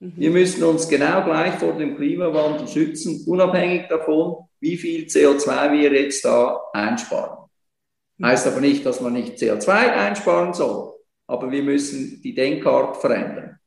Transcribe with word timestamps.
Mhm. 0.00 0.12
Wir 0.16 0.30
müssen 0.30 0.62
uns 0.62 0.88
genau 0.88 1.24
gleich 1.24 1.54
vor 1.54 1.72
dem 1.72 1.96
Klimawandel 1.96 2.68
schützen, 2.68 3.24
unabhängig 3.26 3.88
davon, 3.88 4.48
wie 4.60 4.76
viel 4.76 5.06
CO2 5.06 5.72
wir 5.72 5.92
jetzt 5.92 6.24
da 6.24 6.60
einsparen. 6.72 7.48
Mhm. 8.18 8.26
Heißt 8.26 8.46
aber 8.46 8.60
nicht, 8.60 8.86
dass 8.86 9.00
man 9.00 9.12
nicht 9.12 9.38
CO2 9.38 9.68
einsparen 9.70 10.54
soll, 10.54 10.94
aber 11.26 11.50
wir 11.50 11.62
müssen 11.62 12.22
die 12.22 12.34
Denkart 12.34 12.98
verändern. 12.98 13.58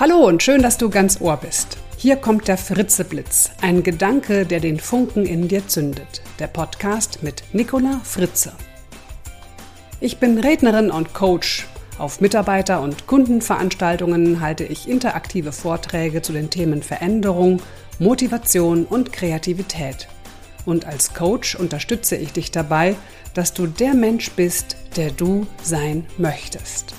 Hallo 0.00 0.26
und 0.26 0.42
schön, 0.42 0.62
dass 0.62 0.76
du 0.76 0.90
ganz 0.90 1.20
Ohr 1.20 1.36
bist. 1.36 1.78
Hier 1.96 2.16
kommt 2.16 2.48
der 2.48 2.58
Fritzeblitz, 2.58 3.50
ein 3.62 3.82
Gedanke, 3.82 4.44
der 4.44 4.60
den 4.60 4.78
Funken 4.78 5.24
in 5.24 5.48
dir 5.48 5.66
zündet. 5.68 6.22
Der 6.38 6.48
Podcast 6.48 7.22
mit 7.22 7.44
Nicola 7.52 8.00
Fritze. 8.02 8.52
Ich 10.04 10.18
bin 10.18 10.38
Rednerin 10.38 10.90
und 10.90 11.14
Coach. 11.14 11.66
Auf 11.96 12.20
Mitarbeiter- 12.20 12.82
und 12.82 13.06
Kundenveranstaltungen 13.06 14.40
halte 14.42 14.62
ich 14.64 14.86
interaktive 14.86 15.50
Vorträge 15.50 16.20
zu 16.20 16.34
den 16.34 16.50
Themen 16.50 16.82
Veränderung, 16.82 17.62
Motivation 17.98 18.84
und 18.84 19.14
Kreativität. 19.14 20.08
Und 20.66 20.84
als 20.84 21.14
Coach 21.14 21.54
unterstütze 21.54 22.16
ich 22.16 22.34
dich 22.34 22.50
dabei, 22.50 22.96
dass 23.32 23.54
du 23.54 23.66
der 23.66 23.94
Mensch 23.94 24.30
bist, 24.32 24.76
der 24.98 25.10
du 25.10 25.46
sein 25.62 26.04
möchtest. 26.18 26.94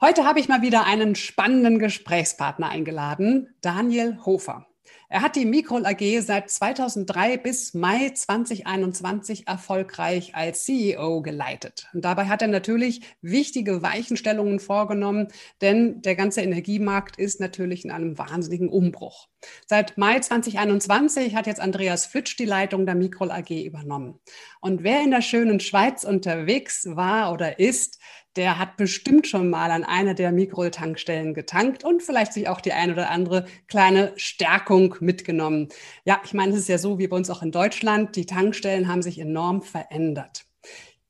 Heute 0.00 0.24
habe 0.24 0.40
ich 0.40 0.48
mal 0.48 0.62
wieder 0.62 0.84
einen 0.84 1.14
spannenden 1.14 1.78
Gesprächspartner 1.78 2.70
eingeladen, 2.70 3.54
Daniel 3.60 4.18
Hofer. 4.26 4.66
Er 5.12 5.20
hat 5.20 5.36
die 5.36 5.44
Mikrol 5.44 5.84
AG 5.84 6.22
seit 6.22 6.48
2003 6.48 7.36
bis 7.36 7.74
Mai 7.74 8.08
2021 8.14 9.46
erfolgreich 9.46 10.34
als 10.34 10.64
CEO 10.64 11.20
geleitet. 11.20 11.86
Und 11.92 12.06
dabei 12.06 12.28
hat 12.28 12.40
er 12.40 12.48
natürlich 12.48 13.02
wichtige 13.20 13.82
Weichenstellungen 13.82 14.58
vorgenommen, 14.58 15.28
denn 15.60 16.00
der 16.00 16.16
ganze 16.16 16.40
Energiemarkt 16.40 17.18
ist 17.18 17.40
natürlich 17.40 17.84
in 17.84 17.90
einem 17.90 18.16
wahnsinnigen 18.16 18.70
Umbruch. 18.70 19.28
Seit 19.66 19.98
Mai 19.98 20.18
2021 20.18 21.34
hat 21.34 21.46
jetzt 21.46 21.60
Andreas 21.60 22.06
Flitsch 22.06 22.38
die 22.38 22.46
Leitung 22.46 22.86
der 22.86 22.94
Mikrol 22.94 23.30
AG 23.30 23.50
übernommen. 23.50 24.18
Und 24.62 24.82
wer 24.82 25.02
in 25.02 25.10
der 25.10 25.20
schönen 25.20 25.60
Schweiz 25.60 26.04
unterwegs 26.04 26.86
war 26.86 27.32
oder 27.34 27.58
ist, 27.58 27.98
der 28.36 28.58
hat 28.58 28.76
bestimmt 28.76 29.26
schon 29.26 29.50
mal 29.50 29.70
an 29.70 29.84
einer 29.84 30.14
der 30.14 30.32
Mikrol-Tankstellen 30.32 31.34
getankt 31.34 31.84
und 31.84 32.02
vielleicht 32.02 32.32
sich 32.32 32.48
auch 32.48 32.60
die 32.60 32.72
ein 32.72 32.92
oder 32.92 33.10
andere 33.10 33.46
kleine 33.68 34.12
Stärkung 34.16 34.96
mitgenommen. 35.00 35.68
Ja, 36.04 36.20
ich 36.24 36.34
meine, 36.34 36.52
es 36.52 36.60
ist 36.60 36.68
ja 36.68 36.78
so 36.78 36.98
wie 36.98 37.08
bei 37.08 37.16
uns 37.16 37.30
auch 37.30 37.42
in 37.42 37.52
Deutschland. 37.52 38.16
Die 38.16 38.26
Tankstellen 38.26 38.88
haben 38.88 39.02
sich 39.02 39.18
enorm 39.18 39.62
verändert. 39.62 40.46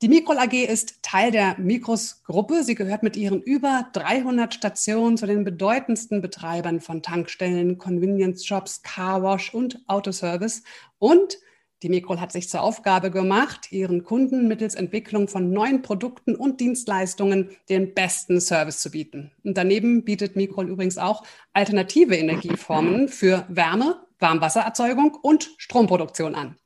Die 0.03 0.09
Mikrol 0.09 0.39
AG 0.39 0.53
ist 0.53 1.01
Teil 1.05 1.31
der 1.31 1.57
Mikros-Gruppe. 1.61 2.65
Sie 2.65 2.75
gehört 2.75 3.05
mit 3.05 3.17
ihren 3.17 3.41
über 3.41 3.87
300 3.93 4.53
Stationen 4.53 5.17
zu 5.17 5.27
den 5.27 5.45
bedeutendsten 5.45 6.21
Betreibern 6.21 6.81
von 6.81 7.03
Tankstellen, 7.03 7.79
Convenience-Shops, 7.79 8.83
Carwash 8.83 9.55
und 9.55 9.81
Autoservice 9.87 10.65
und 10.99 11.39
die 11.83 11.89
Mikrol 11.89 12.21
hat 12.21 12.33
sich 12.33 12.49
zur 12.49 12.63
Aufgabe 12.63 13.11
gemacht, 13.11 13.73
ihren 13.73 14.05
Kunden 14.05 14.47
mittels 14.47 14.75
Entwicklung 14.75 15.27
von 15.27 15.53
neuen 15.53 15.83
Produkten 15.83 16.37
und 16.37 16.61
Dienstleistungen 16.61 17.51
den 17.69 17.93
besten 17.95 18.41
Service 18.41 18.81
zu 18.81 18.91
bieten. 18.91 19.33
Und 19.43 19.57
daneben 19.57 20.05
bietet 20.05 20.37
Mikrol 20.37 20.69
übrigens 20.69 20.99
auch 20.99 21.25
alternative 21.53 22.17
Energieformen 22.17 23.09
für 23.09 23.45
Wärme, 23.49 24.01
Warmwassererzeugung 24.21 25.19
und 25.21 25.51
Stromproduktion 25.59 26.35
an. 26.37 26.57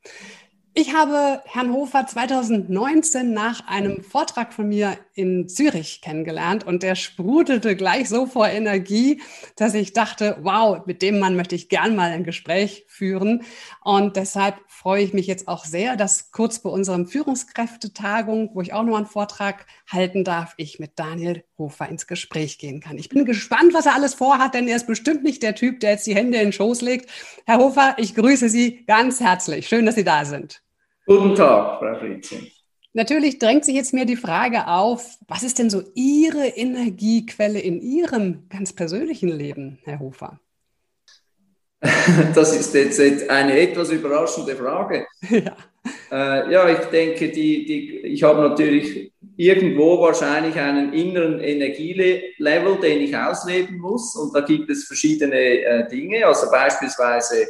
Ich 0.79 0.93
habe 0.93 1.41
Herrn 1.45 1.73
Hofer 1.73 2.05
2019 2.05 3.33
nach 3.33 3.67
einem 3.67 4.03
Vortrag 4.03 4.53
von 4.53 4.69
mir 4.69 4.95
in 5.15 5.49
Zürich 5.49 6.01
kennengelernt 6.01 6.67
und 6.67 6.83
der 6.83 6.93
sprudelte 6.93 7.75
gleich 7.75 8.07
so 8.07 8.27
vor 8.27 8.47
Energie, 8.47 9.19
dass 9.55 9.73
ich 9.73 9.93
dachte, 9.93 10.37
wow, 10.43 10.85
mit 10.85 11.01
dem 11.01 11.17
Mann 11.17 11.35
möchte 11.35 11.55
ich 11.55 11.69
gern 11.69 11.95
mal 11.95 12.11
ein 12.11 12.23
Gespräch 12.23 12.85
führen. 12.97 13.43
Und 13.83 14.15
deshalb 14.15 14.55
freue 14.67 15.03
ich 15.03 15.13
mich 15.13 15.27
jetzt 15.27 15.47
auch 15.47 15.65
sehr, 15.65 15.95
dass 15.95 16.31
kurz 16.31 16.57
vor 16.57 16.71
unserem 16.71 17.07
Führungskräftetagung, 17.07 18.51
wo 18.53 18.61
ich 18.61 18.73
auch 18.73 18.83
noch 18.83 18.97
einen 18.97 19.05
Vortrag 19.05 19.65
halten 19.89 20.23
darf, 20.23 20.53
ich 20.57 20.79
mit 20.79 20.97
Daniel 20.97 21.43
Hofer 21.57 21.87
ins 21.87 22.07
Gespräch 22.07 22.57
gehen 22.57 22.81
kann. 22.81 22.97
Ich 22.97 23.09
bin 23.09 23.25
gespannt, 23.25 23.73
was 23.73 23.85
er 23.85 23.95
alles 23.95 24.15
vorhat, 24.15 24.53
denn 24.53 24.67
er 24.67 24.75
ist 24.75 24.87
bestimmt 24.87 25.23
nicht 25.23 25.43
der 25.43 25.55
Typ, 25.55 25.79
der 25.79 25.91
jetzt 25.91 26.07
die 26.07 26.15
Hände 26.15 26.37
in 26.37 26.47
den 26.47 26.53
Schoß 26.53 26.81
legt. 26.81 27.09
Herr 27.45 27.59
Hofer, 27.59 27.95
ich 27.97 28.15
grüße 28.15 28.49
Sie 28.49 28.85
ganz 28.85 29.19
herzlich. 29.19 29.67
Schön, 29.67 29.85
dass 29.85 29.95
Sie 29.95 30.03
da 30.03 30.25
sind. 30.25 30.61
Guten 31.05 31.35
Tag, 31.35 31.79
Frau 31.79 31.99
Fritzchen. 31.99 32.47
Natürlich 32.93 33.37
drängt 33.37 33.63
sich 33.63 33.75
jetzt 33.75 33.93
mir 33.93 34.05
die 34.05 34.15
Frage 34.15 34.67
auf, 34.67 35.19
was 35.27 35.43
ist 35.43 35.59
denn 35.59 35.69
so 35.69 35.83
Ihre 35.93 36.47
Energiequelle 36.47 37.59
in 37.59 37.79
Ihrem 37.79 38.49
ganz 38.49 38.73
persönlichen 38.73 39.29
Leben, 39.29 39.77
Herr 39.83 39.99
Hofer? 39.99 40.39
Das 42.35 42.55
ist 42.55 42.73
jetzt 42.73 43.29
eine 43.29 43.59
etwas 43.59 43.91
überraschende 43.91 44.55
Frage. 44.55 45.05
Ja, 45.29 45.55
äh, 46.11 46.51
ja 46.51 46.69
ich 46.69 46.85
denke, 46.87 47.29
die, 47.29 47.65
die, 47.65 47.97
ich 47.99 48.23
habe 48.23 48.41
natürlich 48.41 49.11
irgendwo 49.37 50.01
wahrscheinlich 50.01 50.55
einen 50.55 50.91
inneren 50.93 51.39
Energielevel, 51.39 52.79
den 52.81 53.01
ich 53.01 53.15
ausleben 53.15 53.77
muss. 53.77 54.15
Und 54.15 54.35
da 54.35 54.41
gibt 54.41 54.69
es 54.69 54.85
verschiedene 54.85 55.35
äh, 55.35 55.87
Dinge. 55.87 56.25
Also 56.25 56.49
beispielsweise 56.49 57.47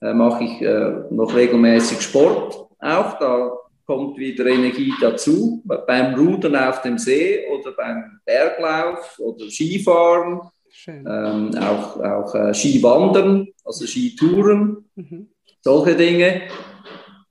äh, 0.00 0.12
mache 0.12 0.44
ich 0.44 0.62
äh, 0.62 1.02
noch 1.10 1.34
regelmäßig 1.34 2.00
Sport 2.00 2.68
auch. 2.78 3.18
Da 3.18 3.52
kommt 3.84 4.18
wieder 4.18 4.46
Energie 4.46 4.92
dazu. 5.00 5.62
Beim 5.64 6.14
Rudern 6.14 6.56
auf 6.56 6.82
dem 6.82 6.98
See 6.98 7.46
oder 7.48 7.72
beim 7.72 8.20
Berglauf 8.24 9.18
oder 9.18 9.50
Skifahren. 9.50 10.40
Ähm, 10.86 11.50
auch 11.58 12.00
auch 12.00 12.34
äh, 12.34 12.54
Skiwandern, 12.54 13.48
also 13.64 13.86
Skitouren, 13.86 14.88
mhm. 14.94 15.28
solche 15.60 15.96
Dinge. 15.96 16.42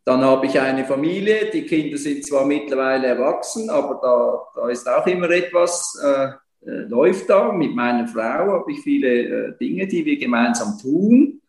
Dann 0.03 0.21
habe 0.21 0.45
ich 0.45 0.59
eine 0.59 0.85
Familie, 0.85 1.49
die 1.51 1.65
Kinder 1.65 1.97
sind 1.97 2.25
zwar 2.25 2.45
mittlerweile 2.45 3.07
erwachsen, 3.07 3.69
aber 3.69 3.99
da, 4.01 4.61
da 4.61 4.69
ist 4.69 4.87
auch 4.87 5.05
immer 5.05 5.29
etwas, 5.29 6.01
äh, 6.01 6.29
äh, 6.65 6.87
läuft 6.87 7.29
da. 7.29 7.51
Mit 7.51 7.75
meiner 7.75 8.07
Frau 8.07 8.53
habe 8.53 8.71
ich 8.71 8.79
viele 8.79 9.07
äh, 9.07 9.57
Dinge, 9.57 9.87
die 9.87 10.05
wir 10.05 10.17
gemeinsam 10.17 10.77
tun. 10.81 11.41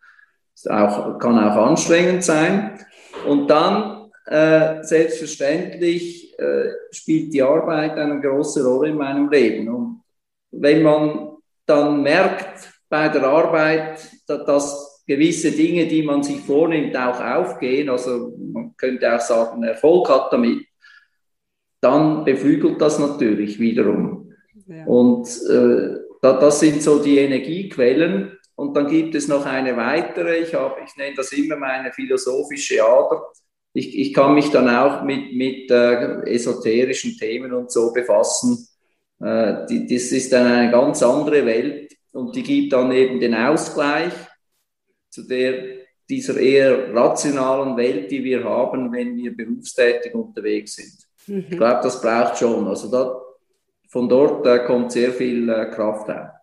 Das 0.54 0.66
auch, 0.66 1.18
kann 1.18 1.38
auch 1.38 1.68
anstrengend 1.68 2.24
sein. 2.24 2.78
Und 3.26 3.48
dann, 3.48 4.10
äh, 4.26 4.82
selbstverständlich, 4.82 6.38
äh, 6.38 6.70
spielt 6.90 7.32
die 7.32 7.42
Arbeit 7.42 7.92
eine 7.92 8.20
große 8.20 8.64
Rolle 8.66 8.90
in 8.90 8.96
meinem 8.96 9.30
Leben. 9.30 9.68
Und 9.68 10.02
wenn 10.50 10.82
man 10.82 11.27
dann 11.68 12.02
merkt 12.02 12.70
bei 12.88 13.08
der 13.08 13.24
Arbeit, 13.24 14.00
dass, 14.26 14.98
gewisse 15.08 15.50
Dinge, 15.52 15.86
die 15.86 16.02
man 16.02 16.22
sich 16.22 16.40
vornimmt, 16.40 16.94
auch 16.96 17.18
aufgehen, 17.18 17.88
also 17.88 18.36
man 18.52 18.76
könnte 18.76 19.14
auch 19.14 19.20
sagen, 19.20 19.62
Erfolg 19.62 20.08
hat 20.10 20.32
damit, 20.32 20.66
dann 21.80 22.24
beflügelt 22.24 22.80
das 22.80 22.98
natürlich 22.98 23.58
wiederum. 23.58 24.34
Ja. 24.66 24.84
Und 24.84 25.26
äh, 25.48 25.96
das 26.20 26.60
sind 26.60 26.82
so 26.82 27.02
die 27.02 27.18
Energiequellen. 27.18 28.36
Und 28.54 28.76
dann 28.76 28.88
gibt 28.88 29.14
es 29.14 29.28
noch 29.28 29.46
eine 29.46 29.76
weitere, 29.76 30.40
ich, 30.40 30.54
hab, 30.54 30.78
ich 30.84 30.94
nenne 30.96 31.16
das 31.16 31.32
immer 31.32 31.56
meine 31.56 31.90
philosophische 31.92 32.84
Ader. 32.84 33.32
Ich, 33.72 33.96
ich 33.96 34.12
kann 34.12 34.34
mich 34.34 34.50
dann 34.50 34.68
auch 34.68 35.04
mit, 35.04 35.32
mit 35.34 35.70
äh, 35.70 36.20
esoterischen 36.24 37.16
Themen 37.16 37.54
und 37.54 37.70
so 37.70 37.92
befassen. 37.92 38.67
Äh, 39.20 39.66
die, 39.66 39.86
das 39.86 40.12
ist 40.12 40.32
dann 40.32 40.46
eine 40.46 40.70
ganz 40.70 41.02
andere 41.02 41.44
Welt 41.44 41.96
und 42.12 42.34
die 42.34 42.42
gibt 42.42 42.72
dann 42.72 42.92
eben 42.92 43.20
den 43.20 43.34
Ausgleich 43.34 44.12
zu 45.10 45.26
der, 45.26 45.78
dieser 46.08 46.38
eher 46.38 46.94
rationalen 46.94 47.76
Welt, 47.76 48.10
die 48.10 48.22
wir 48.22 48.44
haben, 48.44 48.92
wenn 48.92 49.16
wir 49.16 49.36
berufstätig 49.36 50.14
unterwegs 50.14 50.76
sind. 50.76 50.96
Mhm. 51.26 51.46
Ich 51.50 51.56
glaube, 51.56 51.80
das 51.82 52.00
braucht 52.00 52.38
schon. 52.38 52.66
Also 52.66 52.90
da, 52.90 53.20
von 53.88 54.08
dort 54.08 54.46
äh, 54.46 54.64
kommt 54.64 54.92
sehr 54.92 55.12
viel 55.12 55.48
äh, 55.48 55.66
Kraft 55.70 56.08
auf. 56.10 56.37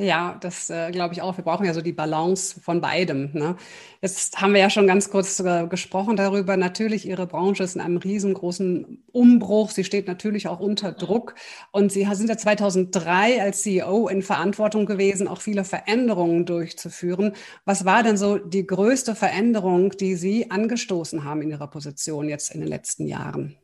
Ja, 0.00 0.38
das 0.40 0.70
äh, 0.70 0.90
glaube 0.92 1.12
ich 1.12 1.20
auch. 1.20 1.36
Wir 1.36 1.44
brauchen 1.44 1.66
ja 1.66 1.74
so 1.74 1.82
die 1.82 1.92
Balance 1.92 2.58
von 2.58 2.80
beidem. 2.80 3.32
Ne? 3.34 3.56
Jetzt 4.00 4.40
haben 4.40 4.54
wir 4.54 4.60
ja 4.60 4.70
schon 4.70 4.86
ganz 4.86 5.10
kurz 5.10 5.38
äh, 5.40 5.66
gesprochen 5.66 6.16
darüber. 6.16 6.56
Natürlich, 6.56 7.06
Ihre 7.06 7.26
Branche 7.26 7.64
ist 7.64 7.74
in 7.74 7.82
einem 7.82 7.98
riesengroßen 7.98 9.04
Umbruch. 9.12 9.70
Sie 9.70 9.84
steht 9.84 10.06
natürlich 10.06 10.48
auch 10.48 10.58
unter 10.58 10.92
Druck. 10.92 11.34
Und 11.70 11.92
Sie 11.92 12.06
sind 12.14 12.30
ja 12.30 12.38
2003 12.38 13.42
als 13.42 13.60
CEO 13.60 14.08
in 14.08 14.22
Verantwortung 14.22 14.86
gewesen, 14.86 15.28
auch 15.28 15.42
viele 15.42 15.64
Veränderungen 15.64 16.46
durchzuführen. 16.46 17.34
Was 17.66 17.84
war 17.84 18.02
denn 18.02 18.16
so 18.16 18.38
die 18.38 18.66
größte 18.66 19.14
Veränderung, 19.14 19.90
die 19.90 20.14
Sie 20.14 20.50
angestoßen 20.50 21.24
haben 21.24 21.42
in 21.42 21.50
Ihrer 21.50 21.68
Position 21.68 22.30
jetzt 22.30 22.54
in 22.54 22.60
den 22.60 22.70
letzten 22.70 23.06
Jahren? 23.06 23.58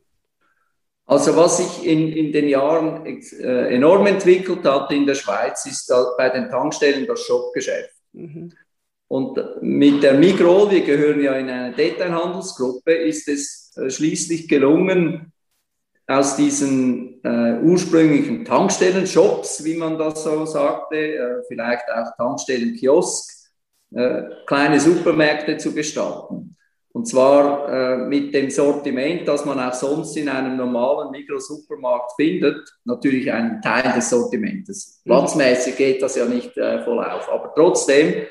Also 1.07 1.35
was 1.37 1.57
sich 1.57 1.87
in, 1.87 2.11
in 2.11 2.33
den 2.33 2.49
Jahren 2.49 3.05
äh, 3.05 3.73
enorm 3.73 4.05
entwickelt 4.07 4.65
hat 4.65 4.91
in 4.91 5.05
der 5.05 5.15
Schweiz, 5.15 5.65
ist 5.65 5.91
bei 6.17 6.29
den 6.29 6.49
Tankstellen 6.49 7.07
das 7.07 7.21
Shopgeschäft. 7.21 7.93
Mhm. 8.11 8.51
Und 9.07 9.39
mit 9.61 10.03
der 10.03 10.15
Migros, 10.15 10.69
wir 10.69 10.81
gehören 10.81 11.21
ja 11.21 11.33
in 11.33 11.49
eine 11.49 11.73
Detailhandelsgruppe, 11.73 12.93
ist 12.93 13.29
es 13.29 13.73
äh, 13.77 13.89
schließlich 13.89 14.49
gelungen, 14.49 15.31
aus 16.07 16.37
diesen 16.37 17.23
äh, 17.23 17.59
ursprünglichen 17.61 18.45
Tankstellen-Shops, 18.45 19.63
wie 19.63 19.75
man 19.75 19.97
das 19.97 20.23
so 20.23 20.45
sagte, 20.45 20.95
äh, 20.95 21.43
vielleicht 21.47 21.83
auch 21.93 22.15
Tankstellen-Kiosk, 22.17 23.49
äh, 23.93 24.23
kleine 24.45 24.79
Supermärkte 24.79 25.57
zu 25.57 25.73
gestalten. 25.73 26.55
Und 26.97 27.05
zwar 27.07 27.69
äh, 27.69 27.97
mit 27.97 28.33
dem 28.33 28.49
Sortiment, 28.49 29.27
das 29.27 29.45
man 29.45 29.59
auch 29.59 29.73
sonst 29.75 30.17
in 30.17 30.27
einem 30.27 30.57
normalen 30.57 31.11
Mikrosupermarkt 31.11 32.13
findet, 32.15 32.75
natürlich 32.85 33.31
einen 33.31 33.61
Teil 33.61 33.93
des 33.95 34.09
Sortimentes. 34.09 35.03
Mhm. 35.05 35.11
Platzmäßig 35.11 35.75
geht 35.77 36.01
das 36.01 36.15
ja 36.15 36.25
nicht 36.25 36.57
äh, 36.57 36.83
voll 36.83 36.97
auf, 37.05 37.31
aber 37.31 37.53
trotzdem, 37.55 38.23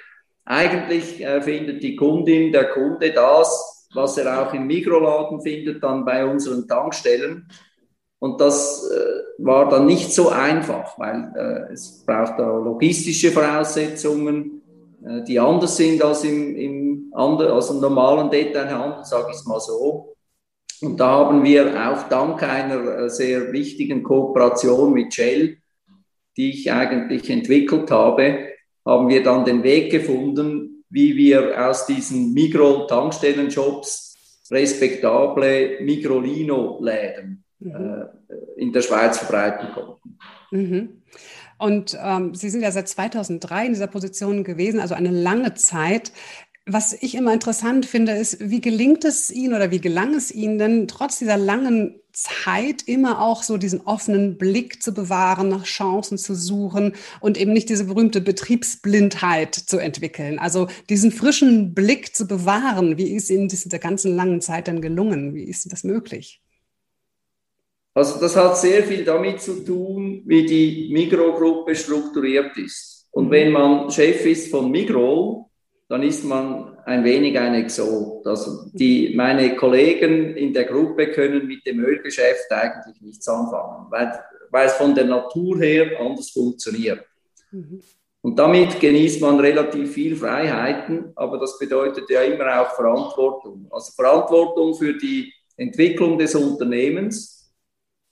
eigentlich 0.44 1.24
äh, 1.24 1.40
findet 1.42 1.80
die 1.80 1.94
Kundin, 1.94 2.50
der 2.50 2.70
Kunde 2.70 3.12
das, 3.12 3.88
was 3.94 4.18
er 4.18 4.42
auch 4.42 4.52
im 4.52 4.66
Mikroladen 4.66 5.40
findet, 5.42 5.80
dann 5.80 6.04
bei 6.04 6.26
unseren 6.26 6.66
Tankstellen. 6.66 7.48
Und 8.18 8.40
das 8.40 8.90
äh, 8.90 9.44
war 9.44 9.68
dann 9.68 9.86
nicht 9.86 10.12
so 10.12 10.30
einfach, 10.30 10.98
weil 10.98 11.32
äh, 11.36 11.72
es 11.72 12.04
braucht 12.04 12.40
da 12.40 12.50
logistische 12.50 13.30
Voraussetzungen, 13.30 14.55
die 15.00 15.38
anders 15.38 15.76
sind 15.76 16.02
als 16.02 16.24
im, 16.24 16.56
im, 16.56 17.12
andre, 17.14 17.52
als 17.52 17.70
im 17.70 17.80
normalen 17.80 18.30
Detailhandel, 18.30 19.04
sage 19.04 19.28
ich 19.30 19.36
es 19.36 19.46
mal 19.46 19.60
so. 19.60 20.16
Und 20.82 21.00
da 21.00 21.06
haben 21.06 21.44
wir 21.44 21.72
auch 21.88 22.08
dank 22.08 22.42
einer 22.42 22.98
äh, 22.98 23.08
sehr 23.08 23.52
wichtigen 23.52 24.02
Kooperation 24.02 24.92
mit 24.92 25.14
Shell, 25.14 25.58
die 26.36 26.50
ich 26.50 26.70
eigentlich 26.70 27.30
entwickelt 27.30 27.90
habe, 27.90 28.48
haben 28.84 29.08
wir 29.08 29.22
dann 29.22 29.44
den 29.44 29.62
Weg 29.62 29.90
gefunden, 29.90 30.84
wie 30.90 31.16
wir 31.16 31.68
aus 31.68 31.86
diesen 31.86 32.34
Migro-Tankstellen-Shops 32.34 34.46
respektable 34.50 35.78
Migrolino-Läden 35.80 37.44
mhm. 37.58 37.70
äh, 37.70 38.04
in 38.56 38.72
der 38.72 38.82
Schweiz 38.82 39.18
verbreiten 39.18 39.68
konnten. 39.72 40.18
Mhm. 40.50 41.02
Und 41.58 41.96
ähm, 42.00 42.34
Sie 42.34 42.50
sind 42.50 42.62
ja 42.62 42.70
seit 42.70 42.88
2003 42.88 43.66
in 43.66 43.72
dieser 43.72 43.86
Position 43.86 44.44
gewesen, 44.44 44.80
also 44.80 44.94
eine 44.94 45.10
lange 45.10 45.54
Zeit. 45.54 46.12
Was 46.66 46.92
ich 46.92 47.14
immer 47.14 47.32
interessant 47.32 47.86
finde, 47.86 48.12
ist, 48.12 48.38
wie 48.40 48.60
gelingt 48.60 49.04
es 49.04 49.30
Ihnen 49.30 49.54
oder 49.54 49.70
wie 49.70 49.80
gelang 49.80 50.14
es 50.14 50.32
Ihnen 50.32 50.58
denn 50.58 50.88
trotz 50.88 51.18
dieser 51.18 51.36
langen 51.36 52.00
Zeit 52.12 52.82
immer 52.86 53.20
auch 53.20 53.42
so 53.42 53.58
diesen 53.58 53.82
offenen 53.82 54.38
Blick 54.38 54.82
zu 54.82 54.92
bewahren, 54.92 55.48
nach 55.48 55.64
Chancen 55.64 56.16
zu 56.16 56.34
suchen 56.34 56.94
und 57.20 57.38
eben 57.38 57.52
nicht 57.52 57.68
diese 57.68 57.84
berühmte 57.84 58.22
Betriebsblindheit 58.22 59.54
zu 59.54 59.78
entwickeln. 59.78 60.38
Also 60.38 60.66
diesen 60.88 61.12
frischen 61.12 61.74
Blick 61.74 62.16
zu 62.16 62.26
bewahren. 62.26 62.96
Wie 62.96 63.14
ist 63.14 63.30
Ihnen 63.30 63.48
das 63.48 63.64
in 63.64 63.70
der 63.70 63.78
ganzen 63.78 64.16
langen 64.16 64.40
Zeit 64.40 64.66
denn 64.66 64.80
gelungen? 64.80 65.34
Wie 65.34 65.44
ist 65.44 65.70
das 65.70 65.84
möglich? 65.84 66.42
Also 67.96 68.20
das 68.20 68.36
hat 68.36 68.58
sehr 68.58 68.82
viel 68.82 69.04
damit 69.06 69.40
zu 69.40 69.64
tun, 69.64 70.20
wie 70.26 70.44
die 70.44 70.90
Migro-Gruppe 70.92 71.74
strukturiert 71.74 72.54
ist. 72.58 73.08
Und 73.10 73.30
wenn 73.30 73.50
man 73.50 73.90
Chef 73.90 74.26
ist 74.26 74.50
von 74.50 74.70
Migro, 74.70 75.50
dann 75.88 76.02
ist 76.02 76.22
man 76.22 76.76
ein 76.84 77.02
wenig 77.04 77.38
ein 77.38 77.54
Exot. 77.54 78.26
Also 78.26 78.68
die, 78.74 79.14
meine 79.16 79.56
Kollegen 79.56 80.36
in 80.36 80.52
der 80.52 80.64
Gruppe 80.64 81.10
können 81.10 81.46
mit 81.46 81.64
dem 81.64 81.82
Ölgeschäft 81.82 82.52
eigentlich 82.52 83.00
nichts 83.00 83.26
anfangen, 83.28 83.86
weil, 83.88 84.12
weil 84.50 84.66
es 84.66 84.74
von 84.74 84.94
der 84.94 85.06
Natur 85.06 85.58
her 85.58 85.98
anders 85.98 86.28
funktioniert. 86.28 87.02
Mhm. 87.50 87.80
Und 88.20 88.38
damit 88.38 88.78
genießt 88.78 89.22
man 89.22 89.40
relativ 89.40 89.94
viel 89.94 90.16
Freiheiten, 90.16 91.12
aber 91.14 91.38
das 91.38 91.58
bedeutet 91.58 92.10
ja 92.10 92.20
immer 92.20 92.60
auch 92.60 92.74
Verantwortung. 92.74 93.68
Also 93.70 93.92
Verantwortung 93.92 94.74
für 94.74 94.92
die 94.92 95.32
Entwicklung 95.56 96.18
des 96.18 96.34
Unternehmens, 96.34 97.35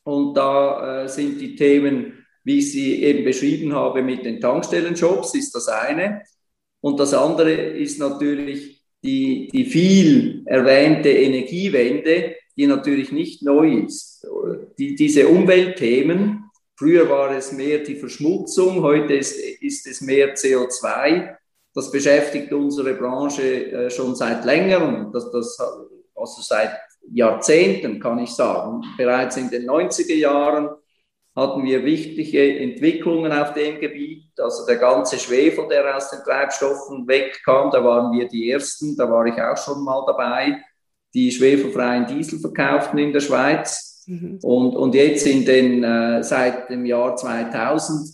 und 0.04 0.34
da 0.34 1.04
äh, 1.04 1.08
sind 1.08 1.40
die 1.40 1.56
Themen, 1.56 2.24
wie 2.44 2.58
ich 2.58 2.72
sie 2.72 3.02
eben 3.02 3.24
beschrieben 3.24 3.74
habe, 3.74 4.02
mit 4.02 4.24
den 4.24 4.40
Tankstellenjobs, 4.40 5.34
ist 5.34 5.54
das 5.54 5.68
eine. 5.68 6.22
Und 6.80 7.00
das 7.00 7.14
andere 7.14 7.52
ist 7.52 7.98
natürlich 7.98 8.84
die, 9.02 9.48
die 9.48 9.64
viel 9.64 10.42
erwähnte 10.46 11.08
Energiewende, 11.08 12.36
die 12.56 12.66
natürlich 12.66 13.12
nicht 13.12 13.42
neu 13.42 13.84
ist. 13.84 14.26
Die, 14.78 14.94
diese 14.94 15.28
Umweltthemen, 15.28 16.44
früher 16.76 17.08
war 17.08 17.34
es 17.34 17.52
mehr 17.52 17.78
die 17.78 17.96
Verschmutzung, 17.96 18.82
heute 18.82 19.14
ist, 19.14 19.38
ist 19.38 19.86
es 19.86 20.02
mehr 20.02 20.34
CO2. 20.34 21.36
Das 21.74 21.90
beschäftigt 21.90 22.52
unsere 22.52 22.94
Branche 22.94 23.72
äh, 23.72 23.90
schon 23.90 24.14
seit 24.14 24.44
längerem, 24.44 25.10
das, 25.12 25.30
das, 25.30 25.58
also 26.14 26.42
seit 26.42 26.78
Jahrzehnten, 27.12 28.00
kann 28.00 28.18
ich 28.18 28.30
sagen. 28.30 28.82
Bereits 28.96 29.36
in 29.36 29.50
den 29.50 29.68
90er 29.68 30.14
Jahren 30.14 30.70
hatten 31.36 31.64
wir 31.64 31.84
wichtige 31.84 32.58
Entwicklungen 32.60 33.32
auf 33.32 33.54
dem 33.54 33.80
Gebiet. 33.80 34.30
Also 34.38 34.66
der 34.66 34.76
ganze 34.76 35.18
Schwefel, 35.18 35.66
der 35.68 35.96
aus 35.96 36.10
den 36.10 36.20
Treibstoffen 36.20 37.06
wegkam, 37.08 37.70
da 37.70 37.82
waren 37.84 38.12
wir 38.12 38.28
die 38.28 38.50
Ersten, 38.50 38.96
da 38.96 39.10
war 39.10 39.26
ich 39.26 39.40
auch 39.40 39.56
schon 39.56 39.82
mal 39.82 40.04
dabei, 40.06 40.62
die 41.12 41.30
schwefelfreien 41.30 42.06
Diesel 42.06 42.38
verkauften 42.38 42.98
in 42.98 43.12
der 43.12 43.20
Schweiz. 43.20 44.04
Mhm. 44.06 44.38
Und, 44.42 44.76
und 44.76 44.94
jetzt 44.94 45.26
in 45.26 45.44
den, 45.44 45.82
äh, 45.82 46.22
seit 46.22 46.70
dem 46.70 46.86
Jahr 46.86 47.16
2000 47.16 48.08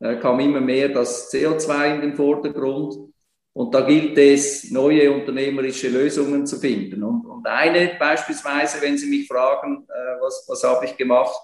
äh, 0.00 0.16
kam 0.16 0.40
immer 0.40 0.60
mehr 0.60 0.88
das 0.88 1.32
CO2 1.32 1.94
in 1.96 2.00
den 2.00 2.14
Vordergrund. 2.14 3.12
Und 3.54 3.72
da 3.72 3.80
gilt 3.82 4.18
es, 4.18 4.68
neue 4.70 5.10
unternehmerische 5.12 5.88
Lösungen 5.88 6.44
zu 6.44 6.58
finden. 6.58 7.04
Und, 7.04 7.24
und 7.24 7.46
eine 7.46 7.92
beispielsweise, 7.98 8.82
wenn 8.82 8.98
Sie 8.98 9.08
mich 9.08 9.26
fragen, 9.28 9.86
äh, 9.88 10.20
was, 10.20 10.44
was 10.48 10.64
habe 10.64 10.86
ich 10.86 10.96
gemacht, 10.96 11.38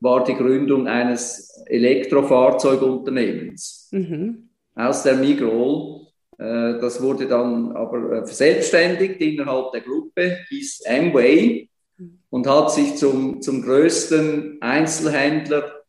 war 0.00 0.24
die 0.24 0.34
Gründung 0.34 0.88
eines 0.88 1.62
Elektrofahrzeugunternehmens 1.66 3.90
mhm. 3.92 4.48
aus 4.74 5.02
der 5.02 5.16
Migrol. 5.16 6.06
Äh, 6.38 6.78
das 6.80 7.02
wurde 7.02 7.28
dann 7.28 7.76
aber 7.76 8.12
äh, 8.12 8.24
verselbstständigt 8.24 9.20
innerhalb 9.20 9.72
der 9.72 9.82
Gruppe, 9.82 10.38
hieß 10.48 10.84
Amway 10.86 11.68
und 12.30 12.46
hat 12.46 12.72
sich 12.72 12.96
zum, 12.96 13.42
zum 13.42 13.60
größten 13.62 14.62
Einzelhändler 14.62 15.82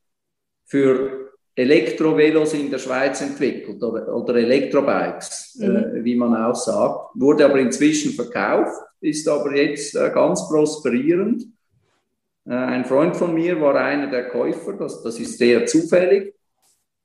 für 0.65 1.20
Elektrovelos 1.56 2.53
in 2.53 2.71
der 2.71 2.80
Schweiz 2.80 3.21
entwickelt 3.21 3.83
oder, 3.83 4.15
oder 4.15 4.36
Elektrobikes, 4.36 5.57
mhm. 5.59 5.75
äh, 5.75 6.03
wie 6.03 6.15
man 6.15 6.36
auch 6.36 6.56
sagt. 6.56 7.09
Wurde 7.15 7.45
aber 7.45 7.59
inzwischen 7.59 8.13
verkauft, 8.13 8.75
ist 9.01 9.27
aber 9.27 9.53
jetzt 9.56 9.95
äh, 9.95 10.09
ganz 10.13 10.48
prosperierend. 10.48 11.44
Äh, 12.45 12.53
ein 12.53 12.86
Freund 12.86 13.18
von 13.18 13.33
mir 13.33 13.59
war 13.59 13.75
einer 13.75 14.07
der 14.07 14.30
Käufer, 14.30 14.74
das, 14.74 15.03
das 15.03 15.19
ist 15.19 15.38
sehr 15.38 15.65
zufällig. 15.65 16.34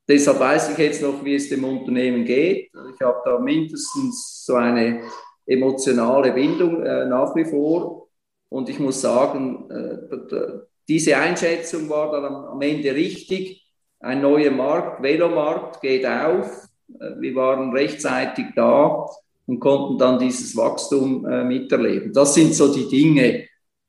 Deshalb 0.09 0.39
weiß 0.39 0.71
ich 0.71 0.79
jetzt 0.79 1.03
noch, 1.03 1.25
wie 1.25 1.35
es 1.35 1.49
dem 1.49 1.65
Unternehmen 1.65 2.25
geht. 2.25 2.71
Ich 2.95 3.01
habe 3.01 3.21
da 3.25 3.41
mindestens 3.41 4.45
so 4.47 4.55
eine 4.55 5.03
emotionale 5.45 6.33
Bindung 6.33 6.85
äh, 6.85 7.07
nach 7.07 7.35
wie 7.35 7.45
vor. 7.45 8.09
Und 8.49 8.69
ich 8.69 8.79
muss 8.79 9.01
sagen, 9.01 9.69
äh, 9.69 10.61
diese 10.89 11.17
Einschätzung 11.17 11.89
war 11.89 12.13
dann 12.13 12.25
am, 12.25 12.45
am 12.45 12.63
Ende 12.63 12.95
richtig 12.95 13.66
ein 14.01 14.21
neuer 14.21 14.51
Markt, 14.51 15.03
Velomarkt 15.03 15.81
geht 15.81 16.07
auf. 16.07 16.69
Äh, 17.01 17.21
wir 17.21 17.35
waren 17.35 17.73
rechtzeitig 17.73 18.47
da 18.55 19.07
und 19.47 19.61
konnten 19.61 19.99
dann 19.99 20.19
dieses 20.19 20.57
Wachstum 20.57 21.27
äh, 21.27 21.45
miterleben. 21.45 22.13
Das 22.13 22.35
sind 22.35 22.55
so 22.55 22.73
die 22.73 22.89
Dinge, 22.89 23.45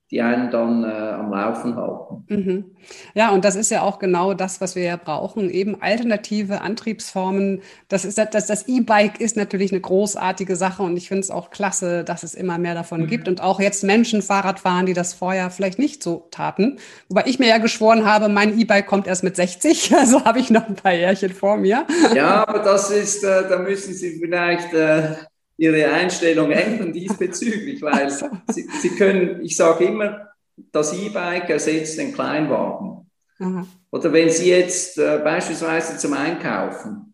die 0.10 0.22
einen 0.22 0.50
dann 0.52 0.86
äh, 0.86 0.88
am 0.88 1.32
Laufen 1.32 1.76
halten. 1.76 2.24
Mhm. 2.30 2.66
Ja, 3.14 3.32
und 3.32 3.44
das 3.44 3.58
ist 3.58 3.70
ja 3.70 3.82
auch 3.82 4.00
genau 4.00 4.34
das, 4.34 4.62
was 4.62 4.76
wir 4.76 4.84
ja 4.84 4.96
brauchen, 4.96 5.50
eben 5.50 5.82
alternative 5.82 6.62
Antriebsformen. 6.62 7.62
Das 7.90 8.06
ist 8.06 8.18
das, 8.18 8.48
das 8.48 8.68
E-Bike 8.70 9.20
ist 9.20 9.36
natürlich 9.36 9.74
eine 9.74 9.82
großartige 9.82 10.56
Sache 10.56 10.84
und 10.84 10.96
ich 10.96 11.10
finde 11.10 11.22
es 11.22 11.32
auch 11.32 11.50
klasse, 11.50 12.06
dass 12.06 12.24
es 12.24 12.36
immer 12.36 12.58
mehr 12.58 12.74
davon 12.74 13.02
mhm. 13.02 13.08
gibt 13.08 13.28
und 13.28 13.42
auch 13.42 13.60
jetzt 13.60 13.84
Menschen 13.84 14.22
Fahrrad 14.22 14.62
fahren, 14.62 14.86
die 14.86 14.94
das 14.94 15.14
vorher 15.14 15.50
vielleicht 15.50 15.78
nicht 15.78 16.02
so 16.02 16.28
taten. 16.32 16.78
Wobei 17.10 17.24
ich 17.26 17.38
mir 17.38 17.50
ja 17.50 17.58
geschworen 17.58 18.06
habe, 18.06 18.30
mein 18.30 18.58
E-Bike 18.58 18.88
kommt 18.88 19.08
erst 19.08 19.26
mit 19.26 19.36
60, 19.36 19.94
also 19.98 20.24
habe 20.24 20.40
ich 20.40 20.50
noch 20.50 20.70
ein 20.70 20.76
paar 20.76 20.94
Jährchen 20.94 21.34
vor 21.34 21.58
mir. 21.58 21.86
Ja, 22.16 22.48
aber 22.48 22.60
das 22.60 22.92
ist, 22.92 23.26
äh, 23.26 23.50
da 23.50 23.60
müssen 23.60 23.94
Sie 23.94 24.20
vielleicht 24.20 24.74
äh, 24.74 25.16
ihre 25.58 25.92
Einstellung 25.92 26.52
ändern 26.52 26.94
diesbezüglich, 26.94 27.82
weil 27.82 28.10
sie, 28.10 28.68
sie 28.82 28.90
können, 28.90 29.42
ich 29.44 29.56
sage 29.58 29.86
immer, 29.86 30.30
das 30.72 30.94
E-Bike 30.94 31.50
ersetzt 31.50 31.98
den 31.98 32.14
Kleinwagen. 32.14 33.10
Aha. 33.40 33.68
Oder 33.92 34.12
wenn 34.14 34.30
Sie 34.30 34.50
jetzt 34.50 34.98
äh, 34.98 35.20
beispielsweise 35.24 35.98
zum 35.98 36.14
Einkaufen, 36.14 37.14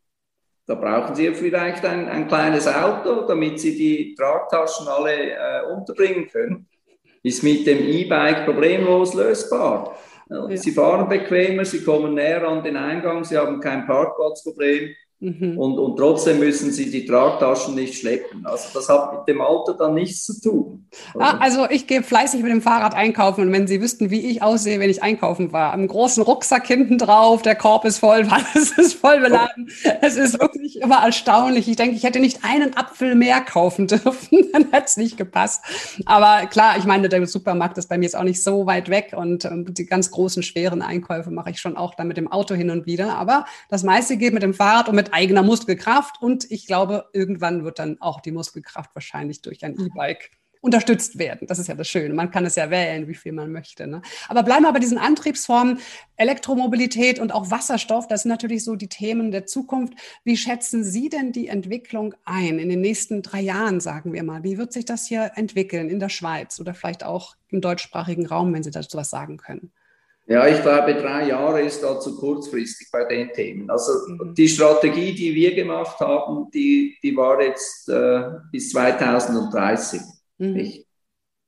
da 0.66 0.76
brauchen 0.76 1.16
Sie 1.16 1.34
vielleicht 1.34 1.84
ein, 1.84 2.08
ein 2.08 2.28
kleines 2.28 2.68
Auto, 2.68 3.28
damit 3.28 3.60
Sie 3.60 3.76
die 3.76 4.16
Tragtaschen 4.16 4.88
alle 4.88 5.32
äh, 5.32 5.62
unterbringen 5.74 6.28
können. 6.28 6.68
Ist 7.22 7.44
mit 7.44 7.68
dem 7.68 7.80
E-Bike 7.80 8.46
problemlos 8.46 9.14
lösbar. 9.14 9.98
Ja. 10.30 10.56
Sie 10.56 10.72
fahren 10.72 11.08
bequemer, 11.08 11.66
Sie 11.66 11.84
kommen 11.84 12.14
näher 12.14 12.48
an 12.48 12.64
den 12.64 12.78
Eingang, 12.78 13.24
Sie 13.24 13.38
haben 13.38 13.60
kein 13.60 13.86
Parkplatzproblem 13.86 14.96
Mhm. 15.24 15.58
Und, 15.58 15.80
und 15.80 15.96
trotzdem 15.96 16.40
müssen 16.40 16.70
sie 16.72 16.92
die 16.92 17.06
Tragtaschen 17.06 17.76
nicht 17.76 17.96
schleppen. 17.96 18.46
Also 18.46 18.68
das 18.74 18.90
hat 18.90 19.14
mit 19.14 19.28
dem 19.30 19.40
Auto 19.40 19.72
dann 19.72 19.94
nichts 19.94 20.26
zu 20.26 20.42
tun. 20.42 20.86
Ah, 21.18 21.38
also 21.40 21.66
ich 21.70 21.88
gehe 21.88 22.04
fleißig 22.04 22.44
mit 22.44 22.52
dem 22.52 22.62
Fahrrad 22.62 22.94
einkaufen 22.94 23.42
und 23.42 23.54
wenn 23.54 23.66
Sie 23.66 23.82
wüssten, 23.82 24.10
wie 24.10 24.30
ich 24.30 24.42
aussehe, 24.42 24.82
wenn 24.82 24.90
ich 24.90 25.02
einkaufen 25.02 25.54
war, 25.54 25.72
am 25.72 25.88
großen 25.88 26.22
Rucksack 26.24 26.68
hinten 26.68 26.98
drauf, 26.98 27.42
der 27.42 27.56
Korb 27.56 27.86
ist 27.86 28.00
voll, 28.00 28.28
alles 28.30 28.78
ist 28.78 28.96
voll 28.96 29.22
beladen. 29.22 29.70
Es 30.02 30.18
ist 30.18 30.42
wirklich 30.42 30.82
immer 30.82 31.06
erstaunlich. 31.06 31.70
Ich 31.70 31.78
denke, 31.78 31.96
ich 31.96 32.04
hätte 32.04 32.20
nicht 32.20 32.44
einen 32.44 32.76
Apfel 32.76 33.16
mehr 33.16 33.40
kaufen 33.40 33.88
dürfen, 33.88 34.50
dann 34.52 34.72
hätte 34.72 34.88
es 34.88 34.98
nicht 34.98 35.16
gepasst. 35.16 35.64
Aber 36.06 36.48
klar, 36.48 36.78
ich 36.78 36.84
meine, 36.84 37.08
der 37.08 37.26
Supermarkt 37.28 37.78
ist 37.78 37.88
bei 37.88 37.98
mir 37.98 38.04
jetzt 38.04 38.18
auch 38.18 38.24
nicht 38.24 38.44
so 38.44 38.66
weit 38.66 38.90
weg 38.90 39.14
und, 39.16 39.46
und 39.46 39.78
die 39.78 39.86
ganz 39.86 40.12
großen, 40.12 40.44
schweren 40.44 40.82
Einkäufe 40.82 41.32
mache 41.32 41.52
ich 41.52 41.62
schon 41.62 41.78
auch 41.78 41.96
dann 41.96 42.10
mit 42.10 42.18
dem 42.18 42.30
Auto 42.30 42.56
hin 42.56 42.70
und 42.70 42.86
wieder. 42.86 43.16
Aber 43.16 43.46
das 43.70 43.84
meiste 43.84 44.18
geht 44.18 44.34
mit 44.34 44.44
dem 44.44 44.54
Fahrrad 44.54 44.90
und 44.90 44.96
mit 44.96 45.13
eigener 45.14 45.44
Muskelkraft 45.44 46.22
und 46.22 46.50
ich 46.52 46.66
glaube, 46.66 47.06
irgendwann 47.14 47.64
wird 47.64 47.80
dann 47.80 48.02
auch 48.02 48.20
die 48.20 48.32
Muskelkraft 48.32 48.94
wahrscheinlich 48.96 49.42
durch 49.42 49.64
ein 49.64 49.80
E-Bike 49.80 50.32
unterstützt 50.64 51.20
werden. 51.20 51.46
Das 51.46 51.60
ist 51.60 51.68
ja 51.68 51.76
das 51.76 51.90
Schöne. 51.90 52.14
Man 52.14 52.32
kann 52.32 52.46
es 52.46 52.56
ja 52.56 52.70
wählen, 52.70 53.10
wie 53.10 53.16
viel 53.16 53.34
man 53.34 53.52
möchte. 53.52 53.86
Ne? 53.86 54.02
Aber 54.30 54.44
bleiben 54.44 54.64
wir 54.64 54.72
bei 54.72 54.80
diesen 54.80 54.98
Antriebsformen, 54.98 55.80
Elektromobilität 56.16 57.20
und 57.20 57.34
auch 57.34 57.52
Wasserstoff. 57.52 58.08
Das 58.08 58.22
sind 58.22 58.30
natürlich 58.30 58.64
so 58.64 58.78
die 58.78 58.88
Themen 58.88 59.32
der 59.32 59.46
Zukunft. 59.46 59.94
Wie 60.24 60.38
schätzen 60.38 60.86
Sie 60.86 61.10
denn 61.10 61.34
die 61.34 61.50
Entwicklung 61.50 62.16
ein 62.24 62.60
in 62.60 62.70
den 62.70 62.80
nächsten 62.80 63.22
drei 63.22 63.42
Jahren, 63.42 63.82
sagen 63.82 64.14
wir 64.14 64.24
mal? 64.24 64.44
Wie 64.44 64.58
wird 64.58 64.72
sich 64.72 64.86
das 64.86 65.06
hier 65.06 65.34
entwickeln 65.36 65.90
in 65.90 66.00
der 66.00 66.10
Schweiz 66.10 66.62
oder 66.62 66.74
vielleicht 66.74 67.04
auch 67.04 67.36
im 67.50 67.60
deutschsprachigen 67.60 68.26
Raum, 68.26 68.54
wenn 68.54 68.64
Sie 68.64 68.72
dazu 68.72 68.98
was 68.98 69.10
sagen 69.10 69.36
können? 69.36 69.74
Ja, 70.26 70.48
ich 70.48 70.62
glaube, 70.62 70.96
drei 70.96 71.28
Jahre 71.28 71.62
ist 71.62 71.84
da 71.84 72.00
zu 72.00 72.18
kurzfristig 72.18 72.88
bei 72.92 73.04
den 73.04 73.34
Themen. 73.34 73.70
Also 73.70 73.92
mhm. 74.08 74.34
die 74.34 74.48
Strategie, 74.48 75.14
die 75.14 75.36
wir 75.36 75.54
gemacht 75.54 76.00
haben, 76.00 76.50
die, 76.54 76.98
die 77.04 77.16
war 77.16 77.42
jetzt 77.42 77.90
äh, 77.90 78.24
bis 78.52 78.70
2030. 78.72 80.00
Mhm. 80.38 80.84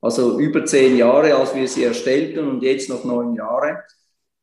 Also 0.01 0.39
über 0.39 0.65
zehn 0.65 0.97
Jahre, 0.97 1.35
als 1.35 1.55
wir 1.55 1.67
sie 1.67 1.85
erstellten 1.85 2.47
und 2.47 2.63
jetzt 2.63 2.89
noch 2.89 3.05
neun 3.05 3.35
Jahre, 3.35 3.83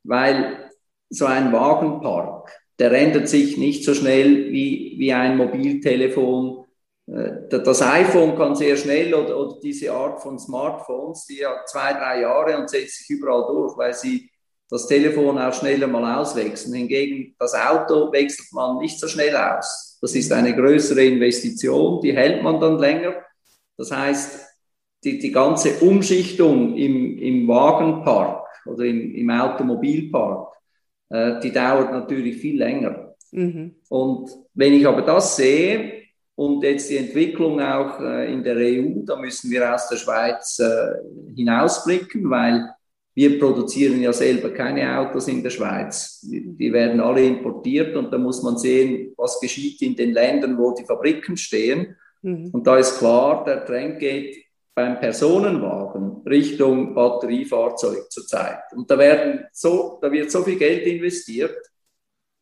weil 0.03 0.71
so 1.11 1.27
ein 1.27 1.53
Wagenpark, 1.53 2.51
der 2.79 2.91
ändert 2.93 3.29
sich 3.29 3.59
nicht 3.59 3.85
so 3.85 3.95
schnell 3.95 4.51
wie, 4.51 4.95
wie 4.99 5.13
ein 5.13 5.37
Mobiltelefon 5.37 6.62
das 7.07 7.83
iPhone 7.83 8.37
kann 8.37 8.55
sehr 8.55 8.77
schnell 8.77 9.13
oder, 9.13 9.37
oder, 9.37 9.59
diese 9.61 9.93
Art 9.93 10.23
von 10.23 10.39
Smartphones, 10.39 11.27
die 11.27 11.45
hat 11.45 11.69
zwei, 11.69 11.93
drei 11.93 12.21
Jahre 12.21 12.57
und 12.57 12.71
setzt 12.71 12.99
sich 12.99 13.11
überall 13.11 13.45
durch, 13.47 13.77
weil 13.77 13.93
sie 13.93 14.31
das 14.71 14.87
Telefon 14.87 15.39
auch 15.39 15.53
schneller 15.53 15.87
mal 15.87 16.21
auswechseln. 16.21 16.75
Hingegen 16.75 17.35
das 17.39 17.55
Auto 17.55 18.13
wechselt 18.13 18.53
man 18.53 18.79
nicht 18.79 18.99
so 18.99 19.09
schnell 19.09 19.37
aus. 19.37 19.99
Das 20.01 20.15
ist 20.15 20.33
eine 20.33 20.55
größere 20.55 21.05
Investition, 21.05 22.01
die 22.01 22.15
hält 22.15 22.43
man 22.43 22.61
dann 22.61 22.79
länger. 22.79 23.15
Das 23.77 23.91
heißt, 23.91 24.47
die, 25.05 25.19
die 25.19 25.33
ganze 25.33 25.81
Umschichtung 25.81 26.77
im, 26.77 27.19
im 27.19 27.49
Wagenpark 27.49 28.47
oder 28.65 28.85
im, 28.85 29.15
im 29.15 29.31
Automobilpark, 29.31 30.55
äh, 31.11 31.41
die 31.41 31.53
dauert 31.53 31.91
natürlich 31.91 32.37
viel 32.37 32.59
länger. 32.59 33.15
Mhm. 33.33 33.77
Und 33.89 34.31
wenn 34.55 34.73
ich 34.73 34.87
aber 34.87 35.03
das 35.03 35.37
sehe, 35.37 36.02
und 36.43 36.65
jetzt 36.65 36.91
die 36.91 36.97
Entwicklung 36.97 37.61
auch 37.61 38.01
äh, 38.01 38.33
in 38.33 38.43
der 38.43 38.57
EU, 38.57 39.05
da 39.05 39.15
müssen 39.15 39.49
wir 39.49 39.73
aus 39.73 39.89
der 39.89 39.97
Schweiz 39.97 40.59
äh, 40.59 41.35
hinausblicken, 41.37 42.29
weil 42.29 42.69
wir 43.15 43.39
produzieren 43.39 44.01
ja 44.01 44.13
selber 44.13 44.51
keine 44.51 44.99
Autos 44.99 45.29
in 45.29 45.43
der 45.43 45.51
Schweiz. 45.51 46.21
Die 46.23 46.73
werden 46.73 47.01
alle 47.01 47.25
importiert 47.25 47.95
und 47.95 48.11
da 48.11 48.19
muss 48.19 48.43
man 48.43 48.59
sehen, 48.59 49.13
was 49.17 49.39
geschieht 49.39 49.81
in 49.83 49.95
den 49.95 50.15
Ländern, 50.15 50.59
wo 50.59 50.73
die 50.75 50.85
Fabriken 50.85 51.37
stehen. 51.37 51.97
Mhm. 52.23 52.51
Und 52.53 52.67
da 52.67 52.77
ist 52.77 52.99
klar, 52.99 53.45
der 53.45 53.65
Trend 53.65 54.01
geht 54.01 54.45
beim 54.75 54.99
Personenwagen 54.99 56.23
Richtung 56.27 56.93
Batteriefahrzeug 56.93 58.11
zurzeit. 58.11 58.65
Und 58.75 58.91
da, 58.91 58.99
werden 58.99 59.45
so, 59.53 59.99
da 60.03 60.11
wird 60.11 60.31
so 60.31 60.43
viel 60.43 60.57
Geld 60.57 60.87
investiert, 60.87 61.57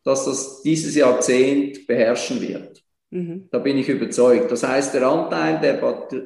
dass 0.05 0.25
das 0.25 0.63
dieses 0.63 0.95
Jahrzehnt 0.95 1.87
beherrschen 1.87 2.41
wird. 2.41 2.80
Mhm. 3.11 3.49
Da 3.51 3.59
bin 3.59 3.77
ich 3.77 3.89
überzeugt. 3.89 4.51
Das 4.51 4.67
heißt, 4.67 4.95
der 4.95 5.07
Anteil 5.09 5.61
der 5.61 5.75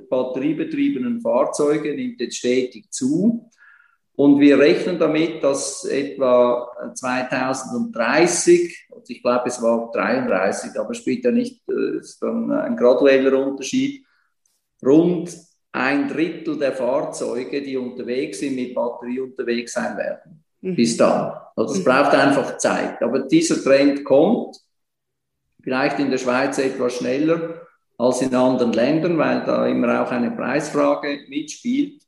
batteriebetriebenen 0.08 1.20
Fahrzeuge 1.20 1.94
nimmt 1.94 2.20
jetzt 2.20 2.36
stetig 2.36 2.90
zu. 2.90 3.50
Und 4.16 4.38
wir 4.38 4.58
rechnen 4.58 4.98
damit, 4.98 5.42
dass 5.42 5.84
etwa 5.84 6.68
2030, 6.94 8.86
also 8.92 9.04
ich 9.08 9.22
glaube, 9.22 9.48
es 9.48 9.60
war 9.60 9.90
33, 9.92 10.78
aber 10.78 10.94
spielt 10.94 11.24
ja 11.24 11.32
nicht, 11.32 11.62
äh, 11.68 11.98
ist 11.98 12.22
dann 12.22 12.52
ein 12.52 12.76
gradueller 12.76 13.44
Unterschied, 13.44 14.04
rund 14.84 15.36
ein 15.72 16.06
Drittel 16.06 16.56
der 16.56 16.72
Fahrzeuge, 16.72 17.60
die 17.60 17.76
unterwegs 17.76 18.38
sind, 18.38 18.54
mit 18.54 18.72
Batterie 18.72 19.18
unterwegs 19.18 19.72
sein 19.72 19.96
werden. 19.96 20.44
Mhm. 20.60 20.76
Bis 20.76 20.96
dann. 20.96 21.32
Also 21.56 21.74
es 21.74 21.80
mhm. 21.80 21.84
braucht 21.84 22.14
einfach 22.14 22.56
Zeit. 22.58 23.02
Aber 23.02 23.20
dieser 23.20 23.60
Trend 23.60 24.04
kommt 24.04 24.56
vielleicht 25.64 25.98
in 25.98 26.10
der 26.10 26.18
Schweiz 26.18 26.58
etwas 26.58 26.94
schneller 26.94 27.66
als 27.98 28.22
in 28.22 28.34
anderen 28.34 28.72
Ländern, 28.72 29.18
weil 29.18 29.42
da 29.44 29.66
immer 29.66 30.02
auch 30.02 30.10
eine 30.10 30.30
Preisfrage 30.30 31.24
mitspielt. 31.28 32.02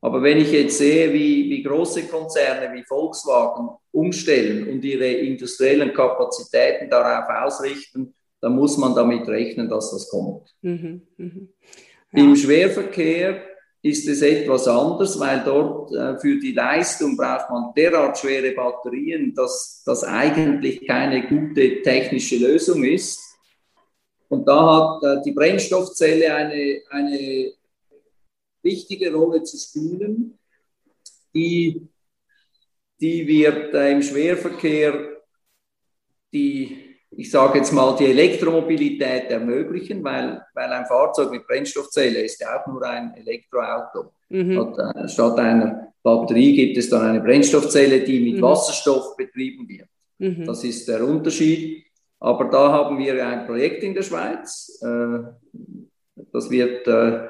Aber 0.00 0.22
wenn 0.22 0.38
ich 0.38 0.52
jetzt 0.52 0.78
sehe, 0.78 1.12
wie, 1.12 1.48
wie 1.48 1.62
große 1.62 2.02
Konzerne 2.08 2.74
wie 2.74 2.84
Volkswagen 2.84 3.70
umstellen 3.90 4.68
und 4.68 4.84
ihre 4.84 5.06
industriellen 5.06 5.94
Kapazitäten 5.94 6.90
darauf 6.90 7.28
ausrichten, 7.28 8.14
dann 8.40 8.54
muss 8.54 8.76
man 8.76 8.94
damit 8.94 9.26
rechnen, 9.28 9.68
dass 9.70 9.90
das 9.90 10.10
kommt. 10.10 10.54
Mhm, 10.60 11.02
mh. 11.16 11.30
ja. 12.12 12.22
Im 12.22 12.36
Schwerverkehr 12.36 13.40
ist 13.84 14.08
es 14.08 14.22
etwas 14.22 14.66
anders, 14.66 15.20
weil 15.20 15.44
dort 15.44 15.92
äh, 15.92 16.18
für 16.18 16.38
die 16.38 16.52
Leistung 16.52 17.18
braucht 17.18 17.50
man 17.50 17.74
derart 17.76 18.16
schwere 18.16 18.52
Batterien, 18.52 19.34
dass 19.34 19.82
das 19.84 20.02
eigentlich 20.02 20.86
keine 20.86 21.28
gute 21.28 21.82
technische 21.82 22.36
Lösung 22.36 22.82
ist. 22.82 23.20
Und 24.30 24.48
da 24.48 25.00
hat 25.00 25.02
äh, 25.02 25.22
die 25.22 25.32
Brennstoffzelle 25.32 26.34
eine, 26.34 26.80
eine 26.88 27.52
wichtige 28.62 29.12
Rolle 29.12 29.42
zu 29.42 29.58
spielen, 29.58 30.38
die, 31.34 31.86
die 32.98 33.26
wird 33.26 33.74
äh, 33.74 33.92
im 33.92 34.00
Schwerverkehr 34.00 35.20
die 36.32 36.83
ich 37.16 37.30
sage 37.30 37.58
jetzt 37.58 37.72
mal, 37.72 37.94
die 37.96 38.06
Elektromobilität 38.06 39.30
ermöglichen, 39.30 40.02
weil, 40.02 40.42
weil 40.54 40.72
ein 40.72 40.86
Fahrzeug 40.86 41.30
mit 41.30 41.46
Brennstoffzelle 41.46 42.20
ist 42.20 42.40
ja 42.40 42.60
auch 42.60 42.66
nur 42.66 42.82
ein 42.82 43.14
Elektroauto. 43.14 44.12
Mhm. 44.28 44.74
Äh, 44.76 45.08
statt 45.08 45.38
einer 45.38 45.92
Batterie 46.02 46.54
gibt 46.54 46.76
es 46.78 46.90
dann 46.90 47.02
eine 47.02 47.20
Brennstoffzelle, 47.20 48.00
die 48.00 48.20
mit 48.20 48.36
mhm. 48.36 48.42
Wasserstoff 48.42 49.16
betrieben 49.16 49.68
wird. 49.68 49.88
Mhm. 50.18 50.44
Das 50.44 50.64
ist 50.64 50.88
der 50.88 51.06
Unterschied. 51.06 51.84
Aber 52.20 52.46
da 52.46 52.72
haben 52.72 52.98
wir 52.98 53.26
ein 53.26 53.46
Projekt 53.46 53.82
in 53.82 53.94
der 53.94 54.02
Schweiz. 54.02 54.80
Äh, 54.82 55.18
das 56.32 56.50
wird 56.50 56.86
äh, 56.86 57.28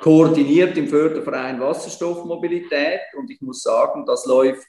koordiniert 0.00 0.76
im 0.78 0.88
Förderverein 0.88 1.60
Wasserstoffmobilität. 1.60 3.00
Und 3.16 3.30
ich 3.30 3.40
muss 3.40 3.62
sagen, 3.62 4.04
das 4.06 4.26
läuft 4.26 4.66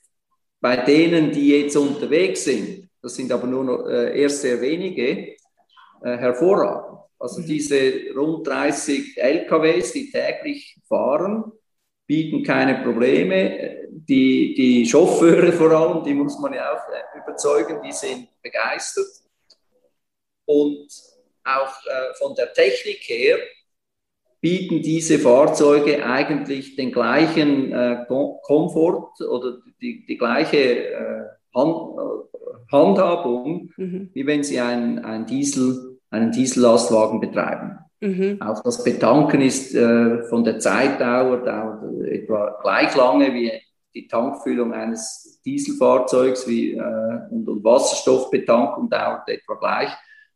bei 0.60 0.76
denen, 0.76 1.32
die 1.32 1.50
jetzt 1.50 1.78
unterwegs 1.78 2.44
sind, 2.44 2.89
das 3.02 3.16
sind 3.16 3.32
aber 3.32 3.48
nur 3.48 3.64
noch 3.64 3.88
äh, 3.88 4.20
erst 4.22 4.42
sehr 4.42 4.60
wenige, 4.62 5.08
äh, 5.08 5.38
hervorragend. 6.02 7.00
Also 7.18 7.42
mhm. 7.42 7.46
diese 7.46 8.14
rund 8.16 8.48
30 8.48 9.18
LKWs, 9.18 9.92
die 9.94 10.10
täglich 10.10 10.78
fahren, 10.88 11.52
bieten 12.08 12.44
keine 12.44 12.82
Probleme. 12.82 13.88
Die, 13.92 14.54
die 14.56 14.86
Chauffeure 14.86 15.52
vor 15.52 15.72
allem, 15.72 16.04
die 16.04 16.14
muss 16.14 16.40
man 16.40 16.54
ja 16.54 16.72
auch 16.74 16.90
äh, 16.90 17.20
überzeugen, 17.20 17.82
die 17.84 17.92
sind 17.92 18.30
begeistert. 18.42 19.08
Und 20.46 20.88
auch 21.44 21.86
äh, 21.86 22.14
von 22.18 22.34
der 22.36 22.54
Technik 22.54 23.02
her 23.08 23.38
bieten 24.42 24.82
diese 24.82 25.20
Fahrzeuge 25.20 26.06
eigentlich 26.06 26.76
den 26.76 26.92
gleichen 26.92 27.74
äh, 27.74 28.06
Komfort 28.08 29.20
oder 29.22 29.60
die, 29.82 30.06
die 30.06 30.18
gleiche 30.18 30.88
äh, 30.88 31.26
Handhabung, 32.72 33.72
mhm. 33.78 34.10
wie 34.14 34.26
wenn 34.28 34.44
Sie 34.44 34.60
ein, 34.60 35.04
ein 35.04 35.26
Diesel, 35.26 35.98
einen 36.10 36.32
Diesellastwagen 36.32 37.20
betreiben. 37.20 37.80
Mhm. 38.02 38.42
Auch 38.42 38.64
das 38.64 38.84
Betanken 38.84 39.42
ist 39.42 39.76
äh, 39.76 40.24
von 40.24 40.44
der 40.44 40.60
Zeitdauer 40.60 41.44
dauert 41.44 41.84
etwa 42.06 42.58
gleich 42.62 42.96
lange 42.96 43.34
wie 43.34 43.52
die 43.94 44.08
Tankfüllung 44.08 44.74
eines 44.74 45.42
Dieselfahrzeugs 45.46 46.48
wie, 46.48 46.74
äh, 46.74 47.20
und, 47.32 47.48
und 47.48 47.64
Wasserstoffbetankung 47.64 48.90
dauert 48.90 49.28
etwa 49.28 49.56
gleich. 49.56 49.90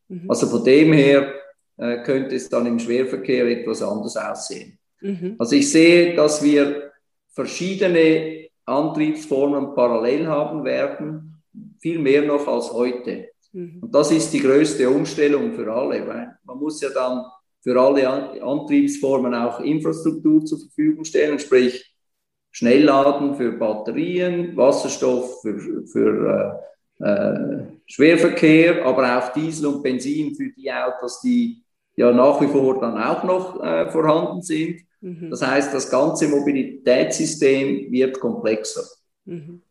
Mhm. 0.09 0.29
Also 0.29 0.47
von 0.47 0.63
dem 0.63 0.91
her 0.93 1.33
äh, 1.77 2.03
könnte 2.03 2.35
es 2.35 2.49
dann 2.49 2.65
im 2.65 2.79
Schwerverkehr 2.79 3.45
etwas 3.45 3.81
anders 3.81 4.17
aussehen. 4.17 4.77
Mhm. 5.01 5.35
Also 5.39 5.55
ich 5.55 5.71
sehe, 5.71 6.15
dass 6.15 6.43
wir 6.43 6.91
verschiedene 7.29 8.42
Antriebsformen 8.65 9.73
parallel 9.73 10.27
haben 10.27 10.63
werden 10.63 11.41
viel 11.79 11.99
mehr 11.99 12.23
noch 12.23 12.47
als 12.47 12.71
heute. 12.71 13.29
Mhm. 13.51 13.79
Und 13.81 13.93
das 13.93 14.11
ist 14.11 14.31
die 14.33 14.39
größte 14.39 14.89
Umstellung 14.89 15.53
für 15.53 15.71
alle, 15.71 16.07
weil 16.07 16.37
man 16.43 16.57
muss 16.57 16.81
ja 16.81 16.89
dann 16.89 17.25
für 17.61 17.79
alle 17.79 18.41
Antriebsformen 18.41 19.33
auch 19.33 19.59
Infrastruktur 19.61 20.43
zur 20.45 20.59
Verfügung 20.59 21.05
stellen, 21.05 21.39
sprich 21.39 21.93
Schnellladen 22.51 23.35
für 23.35 23.53
Batterien, 23.53 24.55
Wasserstoff 24.55 25.41
für, 25.41 25.85
für 25.87 26.61
äh, 26.99 27.03
äh, 27.03 27.63
Schwerverkehr, 27.85 28.85
aber 28.85 29.17
auch 29.17 29.33
Diesel 29.33 29.67
und 29.67 29.81
Benzin 29.81 30.35
für 30.35 30.49
die 30.49 30.71
Autos, 30.71 31.21
die 31.21 31.63
ja 31.95 32.11
nach 32.11 32.39
wie 32.41 32.47
vor 32.47 32.79
dann 32.79 32.97
auch 32.97 33.23
noch 33.23 33.63
äh, 33.63 33.89
vorhanden 33.89 34.41
sind. 34.41 34.81
Mhm. 35.03 35.29
Das 35.29 35.45
heißt, 35.45 35.73
das 35.73 35.89
ganze 35.89 36.29
Mobilitätssystem 36.29 37.91
wird 37.91 38.19
komplexer. 38.21 38.85
Mhm. 39.25 39.61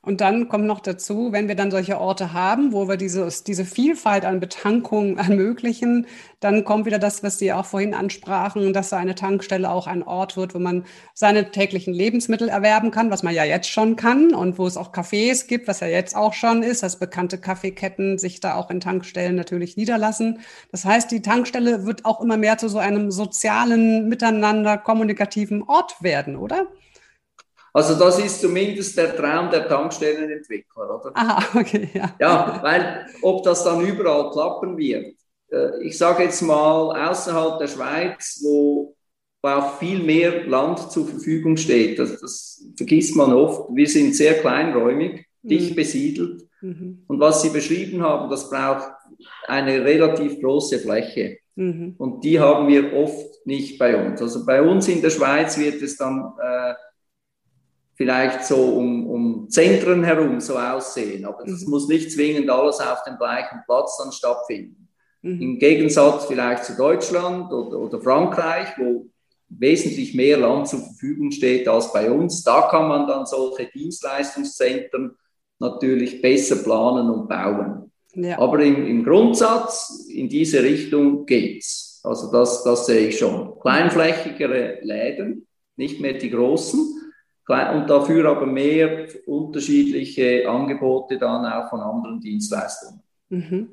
Und 0.00 0.20
dann 0.20 0.48
kommt 0.48 0.64
noch 0.64 0.78
dazu, 0.78 1.32
wenn 1.32 1.48
wir 1.48 1.56
dann 1.56 1.72
solche 1.72 1.98
Orte 1.98 2.32
haben, 2.32 2.72
wo 2.72 2.88
wir 2.88 2.96
dieses, 2.96 3.42
diese 3.42 3.64
Vielfalt 3.64 4.24
an 4.24 4.38
Betankungen 4.38 5.18
ermöglichen, 5.18 6.06
dann 6.38 6.64
kommt 6.64 6.86
wieder 6.86 7.00
das, 7.00 7.24
was 7.24 7.38
Sie 7.38 7.52
auch 7.52 7.66
vorhin 7.66 7.94
ansprachen, 7.94 8.72
dass 8.72 8.90
so 8.90 8.96
eine 8.96 9.16
Tankstelle 9.16 9.68
auch 9.68 9.88
ein 9.88 10.04
Ort 10.04 10.36
wird, 10.36 10.54
wo 10.54 10.60
man 10.60 10.84
seine 11.14 11.50
täglichen 11.50 11.92
Lebensmittel 11.92 12.48
erwerben 12.48 12.92
kann, 12.92 13.10
was 13.10 13.24
man 13.24 13.34
ja 13.34 13.42
jetzt 13.42 13.68
schon 13.68 13.96
kann 13.96 14.32
und 14.34 14.56
wo 14.56 14.68
es 14.68 14.76
auch 14.76 14.92
Cafés 14.92 15.48
gibt, 15.48 15.66
was 15.66 15.80
ja 15.80 15.88
jetzt 15.88 16.14
auch 16.14 16.32
schon 16.32 16.62
ist, 16.62 16.84
dass 16.84 17.00
bekannte 17.00 17.38
Kaffeeketten 17.38 18.18
sich 18.18 18.38
da 18.38 18.54
auch 18.54 18.70
in 18.70 18.78
Tankstellen 18.78 19.34
natürlich 19.34 19.76
niederlassen. 19.76 20.38
Das 20.70 20.84
heißt, 20.84 21.10
die 21.10 21.22
Tankstelle 21.22 21.86
wird 21.86 22.04
auch 22.04 22.20
immer 22.20 22.36
mehr 22.36 22.56
zu 22.56 22.68
so 22.68 22.78
einem 22.78 23.10
sozialen, 23.10 24.08
miteinander 24.08 24.78
kommunikativen 24.78 25.64
Ort 25.64 26.00
werden, 26.02 26.36
oder? 26.36 26.68
Also 27.78 27.94
das 27.94 28.18
ist 28.18 28.40
zumindest 28.40 28.98
der 28.98 29.14
Traum 29.14 29.52
der 29.52 29.68
Tankstellenentwickler, 29.68 30.96
oder? 30.96 31.12
Aha, 31.14 31.60
okay, 31.60 31.88
ja. 31.94 32.12
Ja, 32.18 32.58
weil 32.60 33.06
ob 33.22 33.44
das 33.44 33.62
dann 33.62 33.86
überall 33.86 34.32
klappen 34.32 34.76
wird. 34.76 35.14
Äh, 35.52 35.86
ich 35.86 35.96
sage 35.96 36.24
jetzt 36.24 36.42
mal 36.42 37.08
außerhalb 37.08 37.60
der 37.60 37.68
Schweiz, 37.68 38.40
wo 38.42 38.96
auch 39.42 39.78
viel 39.78 40.02
mehr 40.02 40.44
Land 40.48 40.90
zur 40.90 41.06
Verfügung 41.06 41.56
steht. 41.56 42.00
Das, 42.00 42.20
das 42.20 42.66
vergisst 42.76 43.14
man 43.14 43.32
oft. 43.32 43.68
Wir 43.72 43.86
sind 43.86 44.16
sehr 44.16 44.40
kleinräumig, 44.40 45.26
mhm. 45.42 45.48
dicht 45.48 45.76
besiedelt. 45.76 46.48
Mhm. 46.60 47.04
Und 47.06 47.20
was 47.20 47.42
Sie 47.42 47.50
beschrieben 47.50 48.02
haben, 48.02 48.28
das 48.28 48.50
braucht 48.50 48.90
eine 49.46 49.84
relativ 49.84 50.40
große 50.40 50.80
Fläche. 50.80 51.38
Mhm. 51.54 51.94
Und 51.96 52.24
die 52.24 52.40
haben 52.40 52.66
wir 52.66 52.92
oft 52.92 53.46
nicht 53.46 53.78
bei 53.78 54.04
uns. 54.04 54.20
Also 54.20 54.44
bei 54.44 54.62
uns 54.62 54.88
in 54.88 55.00
der 55.00 55.10
Schweiz 55.10 55.56
wird 55.56 55.80
es 55.80 55.96
dann 55.96 56.32
äh, 56.42 56.74
vielleicht 57.98 58.44
so 58.44 58.56
um, 58.56 59.06
um 59.08 59.50
Zentren 59.50 60.04
herum 60.04 60.40
so 60.40 60.56
aussehen, 60.56 61.24
aber 61.24 61.44
es 61.44 61.64
mhm. 61.64 61.70
muss 61.70 61.88
nicht 61.88 62.12
zwingend 62.12 62.48
alles 62.48 62.78
auf 62.80 63.02
dem 63.02 63.18
gleichen 63.18 63.60
Platz 63.66 63.98
dann 63.98 64.12
stattfinden. 64.12 64.88
Mhm. 65.22 65.42
Im 65.42 65.58
Gegensatz 65.58 66.26
vielleicht 66.26 66.64
zu 66.64 66.76
Deutschland 66.76 67.52
oder, 67.52 67.76
oder 67.76 68.00
Frankreich, 68.00 68.68
wo 68.78 69.06
wesentlich 69.48 70.14
mehr 70.14 70.38
Land 70.38 70.68
zur 70.68 70.78
Verfügung 70.78 71.32
steht 71.32 71.66
als 71.66 71.92
bei 71.92 72.08
uns, 72.08 72.44
da 72.44 72.68
kann 72.70 72.86
man 72.86 73.08
dann 73.08 73.26
solche 73.26 73.66
Dienstleistungszentren 73.66 75.16
natürlich 75.58 76.22
besser 76.22 76.62
planen 76.62 77.10
und 77.10 77.28
bauen. 77.28 77.90
Ja. 78.14 78.38
Aber 78.38 78.60
im, 78.60 78.86
im, 78.86 79.04
Grundsatz 79.04 80.06
in 80.08 80.28
diese 80.28 80.62
Richtung 80.62 81.26
geht's. 81.26 82.00
Also 82.04 82.30
das, 82.30 82.62
das 82.62 82.86
sehe 82.86 83.08
ich 83.08 83.18
schon. 83.18 83.58
Kleinflächigere 83.60 84.78
Läden, 84.82 85.48
nicht 85.76 86.00
mehr 86.00 86.14
die 86.14 86.30
großen, 86.30 86.98
und 87.48 87.88
dafür 87.88 88.30
aber 88.30 88.46
mehr 88.46 89.08
unterschiedliche 89.26 90.48
Angebote 90.48 91.16
dann 91.18 91.46
auch 91.46 91.70
von 91.70 91.80
anderen 91.80 92.20
Dienstleistungen. 92.20 93.02
Mhm. 93.30 93.68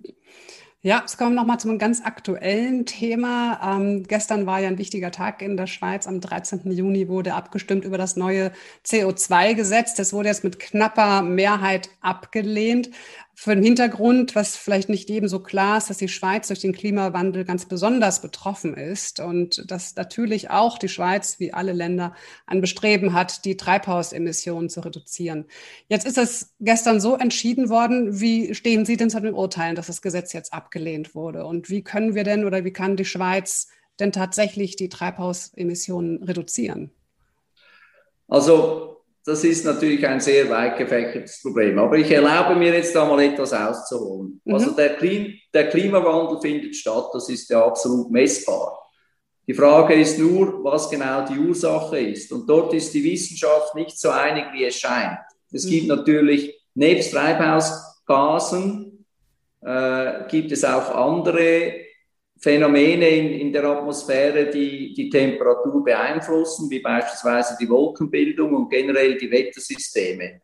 Ja, 0.85 1.01
es 1.03 1.17
kommt 1.17 1.33
nochmal 1.33 1.59
zu 1.59 1.67
einem 1.67 1.79
ganz 1.79 2.05
aktuellen 2.05 2.85
Thema. 2.85 3.59
Ähm, 3.75 4.03
gestern 4.03 4.45
war 4.45 4.59
ja 4.59 4.67
ein 4.67 4.77
wichtiger 4.77 5.09
Tag 5.09 5.41
in 5.41 5.57
der 5.57 5.65
Schweiz. 5.65 6.05
Am 6.05 6.21
13. 6.21 6.71
Juni 6.71 7.07
wurde 7.07 7.33
abgestimmt 7.33 7.85
über 7.85 7.97
das 7.97 8.15
neue 8.17 8.51
CO2-Gesetz. 8.85 9.95
Das 9.95 10.13
wurde 10.13 10.29
jetzt 10.29 10.43
mit 10.43 10.59
knapper 10.59 11.23
Mehrheit 11.23 11.89
abgelehnt 12.01 12.91
für 13.35 13.53
den 13.53 13.63
Hintergrund, 13.63 14.33
was 14.33 14.55
vielleicht 14.55 14.87
nicht 14.87 15.09
jedem 15.09 15.27
so 15.27 15.39
klar 15.39 15.77
ist, 15.77 15.89
dass 15.89 15.97
die 15.97 16.07
Schweiz 16.07 16.47
durch 16.47 16.61
den 16.61 16.71
Klimawandel 16.71 17.43
ganz 17.43 17.65
besonders 17.65 18.21
betroffen 18.21 18.75
ist 18.75 19.19
und 19.19 19.69
dass 19.69 19.95
natürlich 19.95 20.49
auch 20.49 20.77
die 20.77 20.87
Schweiz, 20.87 21.37
wie 21.39 21.51
alle 21.51 21.73
Länder, 21.73 22.15
ein 22.47 22.61
Bestreben 22.61 23.13
hat, 23.13 23.43
die 23.43 23.57
Treibhausemissionen 23.57 24.69
zu 24.69 24.79
reduzieren. 24.79 25.45
Jetzt 25.89 26.07
ist 26.07 26.17
es 26.17 26.53
gestern 26.61 27.01
so 27.01 27.15
entschieden 27.15 27.69
worden. 27.69 28.21
Wie 28.21 28.55
stehen 28.55 28.85
Sie 28.85 28.95
denn 28.95 29.09
zu 29.09 29.19
den 29.19 29.33
Urteilen, 29.33 29.75
dass 29.75 29.87
das 29.87 30.01
Gesetz 30.01 30.31
jetzt 30.31 30.53
abgelehnt 30.53 31.13
wurde? 31.13 31.45
Und 31.45 31.69
wie 31.69 31.83
können 31.83 32.15
wir 32.15 32.23
denn 32.23 32.45
oder 32.45 32.63
wie 32.63 32.73
kann 32.73 32.95
die 32.95 33.05
Schweiz 33.05 33.67
denn 33.99 34.13
tatsächlich 34.13 34.77
die 34.77 34.89
Treibhausemissionen 34.89 36.23
reduzieren? 36.23 36.91
Also 38.29 38.94
das 39.25 39.43
ist 39.43 39.65
natürlich 39.65 40.05
ein 40.05 40.19
sehr 40.19 40.47
weit 40.49 40.77
gefächertes 40.77 41.41
Problem. 41.41 41.79
Aber 41.79 41.97
ich 41.97 42.11
erlaube 42.11 42.55
mir 42.55 42.73
jetzt 42.75 42.95
da 42.95 43.05
mal 43.05 43.21
etwas 43.21 43.53
auszuholen. 43.53 44.39
Mhm. 44.43 44.53
Also 44.53 44.71
der, 44.71 44.95
Klim 44.95 45.33
der 45.51 45.69
Klimawandel 45.69 46.39
findet 46.39 46.75
statt, 46.75 47.09
das 47.11 47.27
ist 47.29 47.49
ja 47.49 47.65
absolut 47.65 48.11
messbar. 48.11 48.79
Die 49.47 49.53
Frage 49.53 49.95
ist 49.95 50.19
nur, 50.19 50.63
was 50.63 50.89
genau 50.89 51.25
die 51.25 51.39
Ursache 51.39 51.99
ist. 51.99 52.31
Und 52.31 52.47
dort 52.47 52.73
ist 52.73 52.93
die 52.93 53.03
Wissenschaft 53.03 53.73
nicht 53.75 53.99
so 53.99 54.09
einig, 54.09 54.45
wie 54.53 54.65
es 54.65 54.75
scheint. 54.75 55.19
Es 55.51 55.65
mhm. 55.65 55.69
gibt 55.69 55.87
natürlich 55.87 56.61
nebst 56.75 57.11
Treibhausgasen, 57.11 59.05
äh, 59.61 60.27
gibt 60.29 60.51
es 60.51 60.63
auch 60.63 60.93
andere 60.93 61.84
Phänomene 62.39 63.07
in, 63.09 63.39
in 63.39 63.53
der 63.53 63.63
Atmosphäre, 63.63 64.49
die 64.49 64.93
die 64.93 65.09
Temperatur 65.09 65.83
beeinflussen, 65.83 66.69
wie 66.69 66.79
beispielsweise 66.79 67.55
die 67.59 67.69
Wolkenbildung 67.69 68.53
und 68.53 68.69
generell 68.69 69.17
die 69.17 69.31
Wettersysteme. 69.31 70.41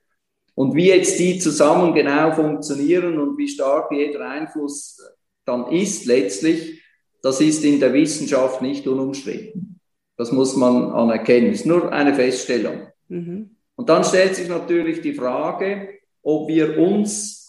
Und 0.55 0.75
wie 0.75 0.87
jetzt 0.87 1.19
die 1.19 1.39
zusammen 1.39 1.93
genau 1.93 2.31
funktionieren 2.31 3.19
und 3.19 3.37
wie 3.37 3.47
stark 3.47 3.91
jeder 3.91 4.29
Einfluss 4.29 4.99
dann 5.45 5.71
ist 5.71 6.05
letztlich, 6.05 6.81
das 7.21 7.41
ist 7.41 7.63
in 7.63 7.79
der 7.79 7.93
Wissenschaft 7.93 8.61
nicht 8.61 8.87
unumstritten. 8.87 9.79
Das 10.17 10.31
muss 10.31 10.55
man 10.55 10.91
anerkennen. 10.91 11.51
Es 11.51 11.61
ist 11.61 11.65
nur 11.65 11.91
eine 11.91 12.13
Feststellung. 12.13 12.87
Mhm. 13.07 13.55
Und 13.75 13.89
dann 13.89 14.03
stellt 14.03 14.35
sich 14.35 14.47
natürlich 14.47 15.01
die 15.01 15.13
Frage, 15.13 15.89
ob 16.21 16.47
wir 16.47 16.77
uns 16.77 17.40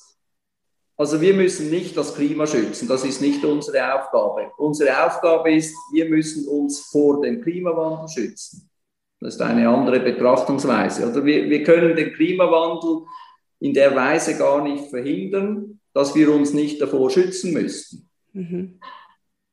also 1.03 1.21
wir 1.21 1.35
müssen 1.35 1.69
nicht 1.69 1.97
das 1.97 2.15
Klima 2.15 2.47
schützen, 2.47 2.87
das 2.87 3.05
ist 3.05 3.21
nicht 3.21 3.45
unsere 3.45 3.93
Aufgabe. 3.93 4.53
Unsere 4.57 5.05
Aufgabe 5.05 5.53
ist, 5.53 5.75
wir 5.93 6.09
müssen 6.09 6.47
uns 6.47 6.79
vor 6.93 7.21
dem 7.21 7.41
Klimawandel 7.41 8.07
schützen. 8.09 8.71
Das 9.19 9.35
ist 9.35 9.41
eine 9.41 9.69
andere 9.69 9.99
Betrachtungsweise. 9.99 11.11
Oder 11.11 11.25
wir, 11.25 11.51
wir 11.51 11.65
können 11.65 11.97
den 11.97 12.12
Klimawandel 12.12 13.03
in 13.59 13.75
der 13.75 13.97
Weise 13.97 14.38
gar 14.38 14.62
nicht 14.62 14.91
verhindern, 14.91 15.81
dass 15.93 16.15
wir 16.15 16.33
uns 16.33 16.53
nicht 16.53 16.81
davor 16.81 17.11
schützen 17.11 17.53
müssten. 17.53 18.09
Mhm. 18.33 18.79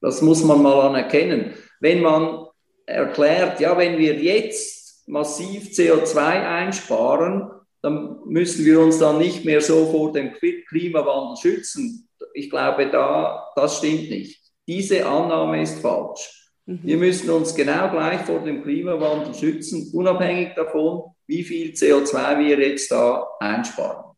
Das 0.02 0.22
muss 0.22 0.44
man 0.44 0.62
mal 0.62 0.80
anerkennen. 0.82 1.56
Wenn 1.80 2.04
man 2.04 2.46
erklärt, 2.86 3.60
ja, 3.60 3.76
wenn 3.76 3.98
wir 3.98 4.14
jetzt 4.14 5.08
massiv 5.08 5.70
CO2 5.70 6.16
einsparen, 6.20 7.50
dann 7.82 8.20
müssen 8.26 8.65
wir 8.65 8.80
uns 8.80 9.00
dann 9.00 9.18
nicht 9.18 9.46
mehr 9.46 9.62
so 9.62 9.86
vor 9.88 10.12
dem 10.12 10.34
Klimawandel 10.34 11.38
schützen. 11.38 12.10
Ich 12.34 12.50
glaube, 12.50 12.89
da, 12.89 13.50
das 13.56 13.78
stimmt 13.78 14.10
nicht. 14.10 14.42
Diese 14.68 15.06
Annahme 15.06 15.62
ist 15.62 15.80
falsch. 15.80 16.52
Mhm. 16.65 16.80
Wir 16.84 16.98
müssen 16.98 17.30
uns 17.30 17.56
genau 17.56 17.89
gleich 17.89 18.22
vor 18.22 18.42
dem 18.42 18.62
Klimawandel 18.63 19.34
schützen, 19.34 19.89
unabhängig 19.94 20.54
davon, 20.56 21.15
wie 21.26 21.44
viel 21.44 21.72
CO2 21.72 22.39
wir 22.39 22.60
jetzt 22.60 22.92
da 22.92 23.28
einsparen. 23.39 24.15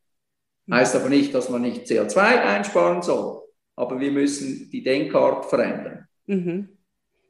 Mhm. 0.65 0.73
Heißt 0.73 0.95
aber 0.95 1.09
nicht, 1.09 1.33
dass 1.33 1.49
man 1.49 1.61
nicht 1.61 1.85
CO2 1.85 2.17
einsparen 2.17 3.01
soll, 3.01 3.43
aber 3.75 3.99
wir 3.99 4.11
müssen 4.11 4.69
die 4.71 4.83
Denkart 4.83 5.45
verändern. 5.45 6.07
Mhm. 6.25 6.69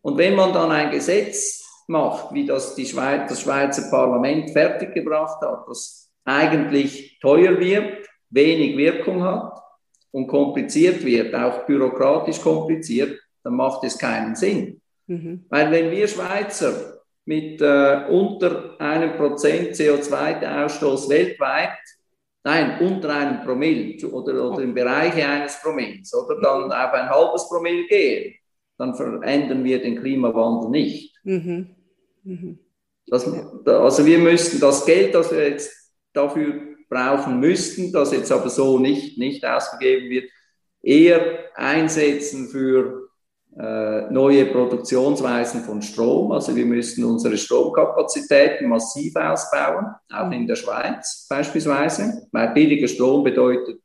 Und 0.01 0.17
wenn 0.17 0.35
man 0.35 0.53
dann 0.53 0.71
ein 0.71 0.91
Gesetz 0.91 1.83
macht, 1.87 2.33
wie 2.33 2.45
das 2.45 2.75
die 2.75 2.85
Schweiz, 2.85 3.29
das 3.29 3.41
Schweizer 3.41 3.89
Parlament 3.91 4.51
fertiggebracht 4.51 5.41
hat, 5.41 5.65
das 5.67 6.10
eigentlich 6.25 7.19
teuer 7.19 7.59
wird, 7.59 8.07
wenig 8.29 8.77
Wirkung 8.77 9.23
hat 9.23 9.61
und 10.11 10.27
kompliziert 10.27 11.03
wird, 11.03 11.33
auch 11.35 11.65
bürokratisch 11.65 12.41
kompliziert, 12.41 13.19
dann 13.43 13.55
macht 13.55 13.83
es 13.83 13.97
keinen 13.97 14.35
Sinn. 14.35 14.81
Mhm. 15.07 15.45
Weil 15.49 15.71
wenn 15.71 15.91
wir 15.91 16.07
Schweizer 16.07 16.99
mit 17.25 17.61
äh, 17.61 18.05
unter 18.09 18.79
einem 18.79 19.15
Prozent 19.15 19.71
CO2-Ausstoß 19.73 21.09
weltweit, 21.09 21.77
nein, 22.43 22.79
unter 22.79 23.09
einem 23.09 23.43
Promille 23.43 24.07
oder, 24.07 24.49
oder 24.49 24.61
im 24.63 24.73
Bereich 24.73 25.13
eines 25.23 25.61
Promilles, 25.61 26.13
oder 26.13 26.39
dann 26.41 26.65
mhm. 26.65 26.71
auf 26.71 26.93
ein 26.93 27.09
halbes 27.09 27.47
Promille 27.47 27.85
gehen, 27.87 28.35
dann 28.77 28.95
verändern 28.95 29.63
wir 29.63 29.81
den 29.81 29.99
Klimawandel 29.99 30.69
nicht. 30.69 31.15
Mhm. 31.23 31.75
Mhm. 32.23 32.59
Das, 33.07 33.27
also 33.65 34.05
wir 34.05 34.17
müssten 34.19 34.59
das 34.59 34.85
Geld, 34.85 35.13
das 35.13 35.31
wir 35.31 35.49
jetzt 35.49 35.80
dafür 36.13 36.53
brauchen 36.89 37.39
müssten, 37.39 37.91
das 37.91 38.11
jetzt 38.11 38.31
aber 38.31 38.49
so 38.49 38.77
nicht, 38.77 39.17
nicht 39.17 39.45
ausgegeben 39.45 40.09
wird, 40.09 40.29
eher 40.81 41.39
einsetzen 41.55 42.49
für 42.49 43.09
äh, 43.57 44.09
neue 44.11 44.45
Produktionsweisen 44.45 45.61
von 45.63 45.81
Strom. 45.81 46.31
Also 46.31 46.55
wir 46.55 46.65
müssten 46.65 47.03
unsere 47.03 47.37
Stromkapazitäten 47.37 48.67
massiv 48.67 49.15
ausbauen, 49.15 49.87
auch 50.11 50.31
in 50.31 50.47
der 50.47 50.55
Schweiz 50.55 51.27
beispielsweise, 51.29 52.27
weil 52.31 52.53
billiger 52.53 52.87
Strom 52.87 53.23
bedeutet 53.23 53.79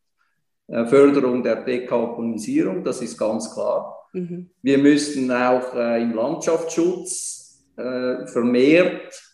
äh, 0.68 0.84
Förderung 0.86 1.42
der 1.42 1.64
Dekarbonisierung, 1.64 2.82
das 2.82 3.02
ist 3.02 3.18
ganz 3.18 3.52
klar. 3.52 4.08
Mhm. 4.12 4.50
Wir 4.62 4.78
müssten 4.78 5.30
auch 5.30 5.74
äh, 5.74 6.02
im 6.02 6.14
Landschaftsschutz 6.14 7.64
äh, 7.76 8.26
vermehrt 8.26 9.25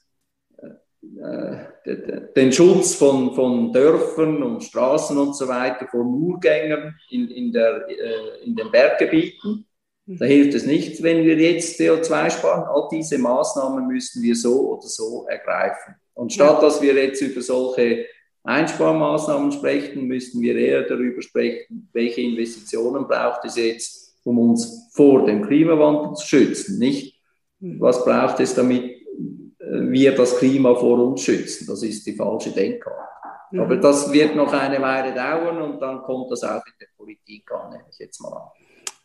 den 2.37 2.53
Schutz 2.53 2.95
von, 2.95 3.35
von 3.35 3.73
Dörfern 3.73 4.43
und 4.43 4.63
Straßen 4.63 5.17
und 5.17 5.37
so 5.37 5.47
weiter 5.49 5.87
vor 5.89 6.05
Murgängern 6.05 6.95
in, 7.11 7.29
in, 7.29 7.53
der, 7.53 7.87
äh, 7.89 8.45
in 8.45 8.57
den 8.57 8.71
Berggebieten. 8.71 9.67
Da 10.07 10.25
hilft 10.25 10.55
es 10.55 10.67
nicht, 10.67 11.03
wenn 11.03 11.25
wir 11.25 11.37
jetzt 11.37 11.79
CO2 11.81 12.31
sparen. 12.31 12.65
All 12.65 12.89
diese 12.91 13.19
Maßnahmen 13.19 13.87
müssen 13.87 14.23
wir 14.23 14.35
so 14.35 14.73
oder 14.73 14.89
so 14.89 15.27
ergreifen. 15.29 15.95
Und 16.15 16.33
statt 16.33 16.63
dass 16.63 16.83
wir 16.83 16.95
jetzt 16.95 17.23
über 17.23 17.41
solche 17.41 18.07
Einsparmaßnahmen 18.45 19.53
sprechen, 19.53 20.07
müssten 20.07 20.41
wir 20.41 20.57
eher 20.57 20.83
darüber 20.83 21.23
sprechen, 21.23 21.89
welche 21.93 22.23
Investitionen 22.23 23.07
braucht 23.07 23.45
es 23.45 23.57
jetzt, 23.57 24.17
um 24.25 24.39
uns 24.39 24.91
vor 24.93 25.25
dem 25.25 25.47
Klimawandel 25.47 26.15
zu 26.17 26.27
schützen. 26.27 26.79
Nicht, 26.79 27.21
hm. 27.61 27.81
was 27.81 28.05
braucht 28.05 28.41
es, 28.41 28.55
damit 28.55 28.92
wir 29.73 30.15
das 30.15 30.39
Klima 30.39 30.75
vor 30.75 30.99
uns 30.99 31.23
schützen. 31.23 31.67
Das 31.67 31.83
ist 31.83 32.07
die 32.07 32.15
falsche 32.15 32.51
Denkart. 32.51 33.09
Mhm. 33.51 33.61
Aber 33.61 33.77
das 33.77 34.13
wird 34.13 34.37
noch 34.37 34.53
eine 34.53 34.81
Weile 34.81 35.15
dauern 35.15 35.63
und 35.63 35.81
dann 35.81 36.03
kommt 36.03 36.31
das 36.31 36.43
auch 36.45 36.65
in 36.67 36.73
der 36.81 36.89
Politik 36.97 37.51
an, 37.53 37.71
nehme 37.71 37.85
ich 37.91 37.99
jetzt 37.99 38.21
mal 38.21 38.33
an. 38.33 38.62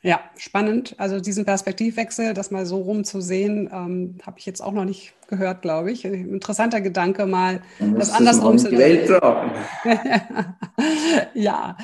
Ja, 0.07 0.21
spannend. 0.37 0.95
Also 0.99 1.19
diesen 1.19 1.43
Perspektivwechsel, 1.43 2.33
das 2.33 2.49
mal 2.49 2.65
so 2.65 2.77
rumzusehen, 2.77 3.69
ähm, 3.73 4.17
habe 4.25 4.39
ich 4.39 4.45
jetzt 4.45 4.61
auch 4.61 4.71
noch 4.71 4.85
nicht 4.85 5.11
gehört, 5.27 5.61
glaube 5.61 5.91
ich. 5.91 6.05
Interessanter 6.05 6.79
Gedanke, 6.79 7.25
mal 7.25 7.61
das 7.77 8.11
andersrum 8.11 8.57
zu 8.57 8.71
Welt 8.71 9.07
tragen. 9.07 9.51
ja, 11.33 11.75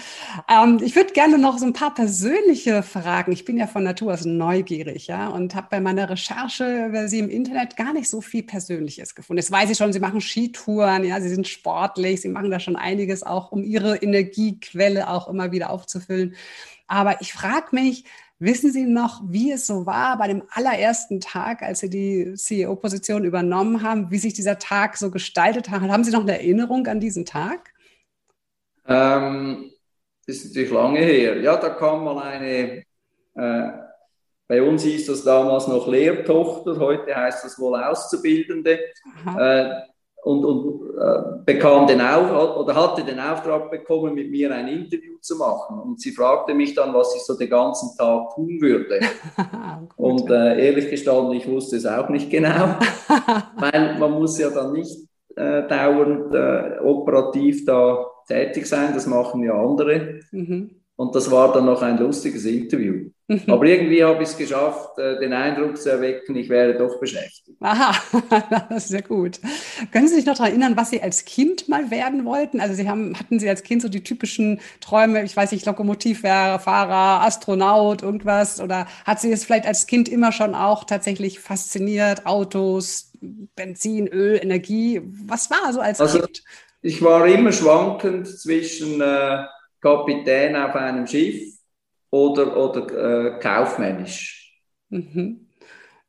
ähm, 0.49 0.79
ich 0.81 0.95
würde 0.95 1.11
gerne 1.11 1.37
noch 1.37 1.57
so 1.57 1.65
ein 1.65 1.73
paar 1.73 1.93
persönliche 1.93 2.81
Fragen. 2.81 3.33
Ich 3.33 3.43
bin 3.43 3.57
ja 3.57 3.67
von 3.67 3.83
Natur 3.83 4.13
aus 4.13 4.23
neugierig, 4.23 5.07
ja, 5.07 5.27
und 5.27 5.53
habe 5.53 5.67
bei 5.69 5.81
meiner 5.81 6.09
Recherche 6.09 6.85
über 6.87 7.09
Sie 7.09 7.19
im 7.19 7.29
Internet 7.29 7.75
gar 7.75 7.91
nicht 7.91 8.09
so 8.09 8.21
viel 8.21 8.43
Persönliches 8.43 9.15
gefunden. 9.15 9.39
Jetzt 9.39 9.51
weiß 9.51 9.69
ich 9.69 9.77
schon, 9.77 9.91
Sie 9.91 9.99
machen 9.99 10.21
Skitouren, 10.21 11.03
ja, 11.03 11.19
Sie 11.19 11.27
sind 11.27 11.45
sportlich, 11.45 12.21
Sie 12.21 12.29
machen 12.29 12.51
da 12.51 12.61
schon 12.61 12.77
einiges 12.77 13.23
auch, 13.23 13.51
um 13.51 13.65
Ihre 13.65 13.97
Energiequelle 13.97 15.09
auch 15.09 15.27
immer 15.27 15.51
wieder 15.51 15.71
aufzufüllen. 15.71 16.35
Aber 16.93 17.21
ich 17.21 17.33
frage 17.33 17.69
mich, 17.71 18.05
wissen 18.37 18.71
Sie 18.71 18.85
noch, 18.85 19.19
wie 19.25 19.51
es 19.51 19.65
so 19.65 19.87
war 19.87 20.15
bei 20.19 20.27
dem 20.27 20.43
allerersten 20.51 21.19
Tag, 21.19 21.63
als 21.63 21.79
Sie 21.79 21.89
die 21.89 22.35
CEO-Position 22.35 23.25
übernommen 23.25 23.81
haben, 23.81 24.11
wie 24.11 24.19
sich 24.19 24.35
dieser 24.35 24.59
Tag 24.59 24.95
so 24.95 25.09
gestaltet 25.09 25.71
hat? 25.71 25.81
Haben 25.81 26.03
Sie 26.03 26.11
noch 26.11 26.21
eine 26.21 26.33
Erinnerung 26.33 26.85
an 26.85 26.99
diesen 26.99 27.25
Tag? 27.25 27.73
Ähm, 28.85 29.71
das 30.27 30.35
ist 30.35 30.49
natürlich 30.49 30.69
lange 30.69 30.99
her. 30.99 31.41
Ja, 31.41 31.57
da 31.57 31.69
kam 31.69 32.03
mal 32.03 32.21
eine, 32.21 32.83
äh, 33.33 33.71
bei 34.47 34.61
uns 34.61 34.83
hieß 34.83 35.07
das 35.07 35.23
damals 35.23 35.67
noch 35.67 35.87
Lehrtochter, 35.87 36.77
heute 36.77 37.15
heißt 37.15 37.43
das 37.43 37.57
wohl 37.57 37.81
Auszubildende. 37.81 38.79
Äh, 39.35 39.81
und, 40.23 40.45
und 40.45 40.97
äh, 40.97 41.43
bekam 41.45 41.85
den 41.85 41.99
Auf 41.99 42.57
oder 42.57 42.75
hatte 42.75 43.03
den 43.03 43.19
Auftrag 43.19 43.69
bekommen, 43.69 44.13
mit 44.13 44.31
mir 44.31 44.53
ein 44.53 44.67
Interview 44.67 45.17
zu 45.19 45.35
machen. 45.35 45.79
Und 45.79 45.99
sie 45.99 46.11
fragte 46.11 46.53
mich 46.53 46.73
dann, 46.73 46.93
was 46.93 47.15
ich 47.15 47.23
so 47.23 47.37
den 47.37 47.49
ganzen 47.49 47.97
Tag 47.97 48.33
tun 48.33 48.61
würde. 48.61 49.01
und 49.97 50.29
äh, 50.29 50.65
ehrlich 50.65 50.89
gestanden, 50.89 51.33
ich 51.33 51.47
wusste 51.47 51.75
es 51.75 51.85
auch 51.85 52.09
nicht 52.09 52.29
genau, 52.29 52.75
weil 53.57 53.97
man 53.99 54.11
muss 54.11 54.39
ja 54.39 54.49
dann 54.49 54.71
nicht 54.71 54.97
äh, 55.35 55.67
dauernd 55.67 56.33
äh, 56.33 56.79
operativ 56.79 57.65
da 57.65 58.05
tätig 58.27 58.65
sein, 58.65 58.93
das 58.93 59.07
machen 59.07 59.43
ja 59.43 59.53
andere. 59.53 60.19
Mhm. 60.31 60.82
Und 61.03 61.13
das 61.13 61.29
war 61.29 61.51
dann 61.51 61.65
noch 61.65 61.81
ein 61.81 61.97
lustiges 61.97 62.45
Interview. 62.45 63.09
Mhm. 63.27 63.41
Aber 63.47 63.65
irgendwie 63.65 64.01
habe 64.01 64.23
ich 64.23 64.29
es 64.29 64.37
geschafft, 64.37 64.97
äh, 64.97 65.19
den 65.19 65.33
Eindruck 65.33 65.77
zu 65.77 65.89
erwecken, 65.89 66.33
ich 66.37 66.47
wäre 66.47 66.77
doch 66.77 66.97
beschäftigt. 66.97 67.57
Aha, 67.59 67.93
das 68.69 68.85
ist 68.85 68.87
sehr 68.87 69.01
gut. 69.01 69.41
Können 69.91 70.07
Sie 70.07 70.15
sich 70.15 70.25
noch 70.25 70.35
daran 70.37 70.51
erinnern, 70.51 70.77
was 70.77 70.91
Sie 70.91 71.01
als 71.01 71.25
Kind 71.25 71.67
mal 71.67 71.91
werden 71.91 72.23
wollten? 72.23 72.61
Also 72.61 72.73
Sie 72.73 72.87
haben, 72.87 73.19
hatten 73.19 73.37
Sie 73.37 73.49
als 73.49 73.63
Kind 73.63 73.81
so 73.81 73.89
die 73.89 74.01
typischen 74.01 74.61
Träume, 74.79 75.23
ich 75.23 75.35
weiß 75.35 75.51
nicht, 75.51 75.65
Lokomotivfahrer, 75.65 77.25
Astronaut, 77.25 78.01
irgendwas? 78.01 78.61
Oder 78.61 78.87
hat 79.05 79.19
Sie 79.19 79.31
es 79.33 79.43
vielleicht 79.43 79.65
als 79.65 79.87
Kind 79.87 80.07
immer 80.07 80.31
schon 80.31 80.55
auch 80.55 80.85
tatsächlich 80.85 81.41
fasziniert? 81.41 82.25
Autos, 82.25 83.11
Benzin, 83.19 84.07
Öl, 84.07 84.39
Energie? 84.41 85.01
Was 85.03 85.51
war 85.51 85.73
so 85.73 85.81
als 85.81 85.99
also, 85.99 86.19
Kind? 86.19 86.43
Ich 86.81 87.01
war 87.01 87.27
immer 87.27 87.51
schwankend 87.51 88.25
zwischen... 88.29 89.01
Äh, 89.01 89.43
Kapitän 89.83 90.55
auf 90.55 90.75
einem 90.75 91.05
Schiff 91.05 91.59
oder, 92.09 92.55
oder 92.55 93.35
äh, 93.35 93.39
kaufmännisch. 93.39 94.61
Mhm. 94.89 95.49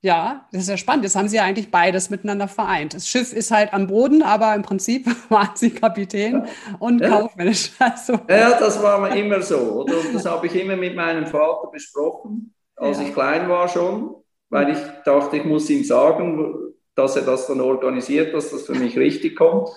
Ja, 0.01 0.47
das 0.53 0.63
ist 0.63 0.69
ja 0.69 0.77
spannend. 0.77 1.05
Jetzt 1.05 1.17
haben 1.17 1.29
Sie 1.29 1.37
ja 1.37 1.45
eigentlich 1.45 1.71
beides 1.71 2.11
miteinander 2.11 2.47
vereint. 2.47 2.93
Das 2.93 3.09
Schiff 3.09 3.33
ist 3.33 3.51
halt 3.51 3.73
am 3.73 3.87
Boden, 3.87 4.23
aber 4.23 4.55
im 4.55 4.63
Prinzip 4.63 5.07
waren 5.31 5.57
Sie 5.57 5.71
Kapitän 5.71 6.47
und 6.79 7.01
ja. 7.01 7.09
kaufmännisch. 7.09 7.73
Also. 7.79 8.13
Ja, 8.29 8.59
das 8.59 8.83
war 8.83 9.17
immer 9.17 9.41
so. 9.43 9.57
Oder? 9.57 9.99
Und 9.99 10.15
das 10.15 10.27
habe 10.27 10.47
ich 10.47 10.55
immer 10.55 10.77
mit 10.77 10.95
meinem 10.95 11.27
Vater 11.27 11.69
besprochen, 11.73 12.55
als 12.77 12.99
ja. 12.99 13.05
ich 13.05 13.15
klein 13.15 13.49
war 13.49 13.67
schon, 13.69 14.15
weil 14.51 14.71
ich 14.71 14.79
dachte, 15.05 15.39
ich 15.39 15.45
muss 15.45 15.71
ihm 15.71 15.83
sagen, 15.85 16.55
dass 16.95 17.17
er 17.17 17.23
das 17.23 17.47
dann 17.47 17.63
organisiert, 17.63 18.35
dass 18.35 18.51
das 18.51 18.67
für 18.67 18.75
mich 18.75 18.99
richtig 18.99 19.35
kommt. 19.37 19.71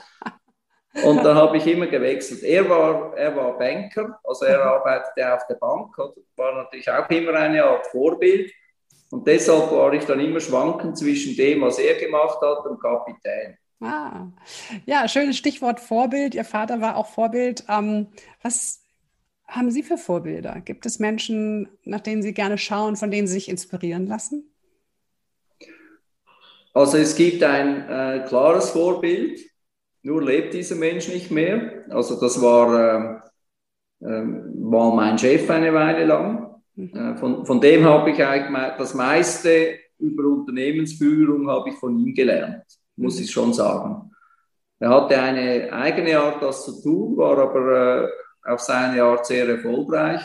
Und 1.04 1.24
da 1.24 1.36
habe 1.36 1.58
ich 1.58 1.68
immer 1.68 1.88
gewechselt. 1.88 2.44
Er 2.44 2.68
war, 2.70 3.16
er 3.16 3.36
war 3.36 3.58
Banker, 3.58 4.20
also 4.24 4.46
er 4.46 4.62
arbeitete 4.64 5.34
auf 5.34 5.46
der 5.48 5.56
Bank, 5.56 5.96
war 6.36 6.56
natürlich 6.56 6.90
auch 6.90 7.10
immer 7.10 7.34
eine 7.34 7.64
Art 7.64 7.88
Vorbild. 7.88 8.52
Und 9.10 9.26
deshalb 9.28 9.72
war 9.72 9.94
ich 9.94 10.06
dann 10.06 10.20
immer 10.20 10.40
schwankend 10.40 10.98
zwischen 10.98 11.36
dem, 11.36 11.62
was 11.62 11.80
er 11.80 11.96
gemacht 11.96 12.40
hat 12.42 12.66
und 12.66 12.82
Kapitän. 12.82 13.58
Ah, 13.80 14.28
ja, 14.86 15.08
schönes 15.08 15.38
Stichwort 15.38 15.80
Vorbild. 15.80 16.34
Ihr 16.34 16.46
Vater 16.46 16.82
war 16.82 16.98
auch 16.98 17.08
Vorbild. 17.08 17.64
Ähm, 17.70 18.08
was 18.42 18.82
haben 19.48 19.72
Sie 19.72 19.84
für 19.84 19.98
Vorbilder? 19.98 20.62
Gibt 20.62 20.86
es 20.86 21.00
Menschen, 21.00 21.70
nach 21.84 22.02
denen 22.02 22.22
Sie 22.22 22.34
gerne 22.34 22.58
schauen, 22.58 22.96
von 22.96 23.12
denen 23.12 23.28
Sie 23.28 23.36
sich 23.36 23.50
inspirieren 23.50 24.08
lassen? 24.08 24.52
Also 26.74 26.98
es 26.98 27.16
gibt 27.16 27.44
ein 27.44 27.88
äh, 27.90 28.26
klares 28.28 28.72
Vorbild. 28.72 29.40
Nur 30.08 30.24
lebt 30.24 30.54
dieser 30.54 30.78
Mensch 30.78 31.10
nicht 31.10 31.32
mehr. 31.32 31.84
Also 31.90 32.18
das 32.18 32.42
war, 32.42 33.22
äh, 34.00 34.06
war 34.06 34.96
mein 34.96 35.18
Chef 35.18 35.50
eine 35.50 35.74
Weile 35.74 36.06
lang. 36.06 36.62
Mhm. 36.76 36.94
Äh, 36.96 37.18
von, 37.18 37.46
von 37.46 37.60
dem 37.60 37.84
habe 37.84 38.12
ich 38.12 38.24
eigentlich 38.24 38.78
das 38.78 38.94
meiste 38.94 39.78
über 40.00 40.24
Unternehmensführung 40.24 41.50
habe 41.50 41.72
ich 41.72 41.76
von 41.76 42.00
ihm 42.00 42.14
gelernt, 42.14 42.64
muss 42.96 43.18
mhm. 43.18 43.24
ich 43.24 43.32
schon 43.32 43.52
sagen. 43.52 44.10
Er 44.80 44.92
hatte 44.92 45.20
eine 45.20 45.74
eigene 45.74 46.18
Art, 46.18 46.42
das 46.42 46.64
zu 46.64 46.82
tun, 46.82 47.18
war 47.18 47.38
aber 47.40 48.06
äh, 48.06 48.10
auf 48.50 48.62
seine 48.62 49.04
Art 49.04 49.26
sehr 49.26 49.50
erfolgreich. 49.50 50.22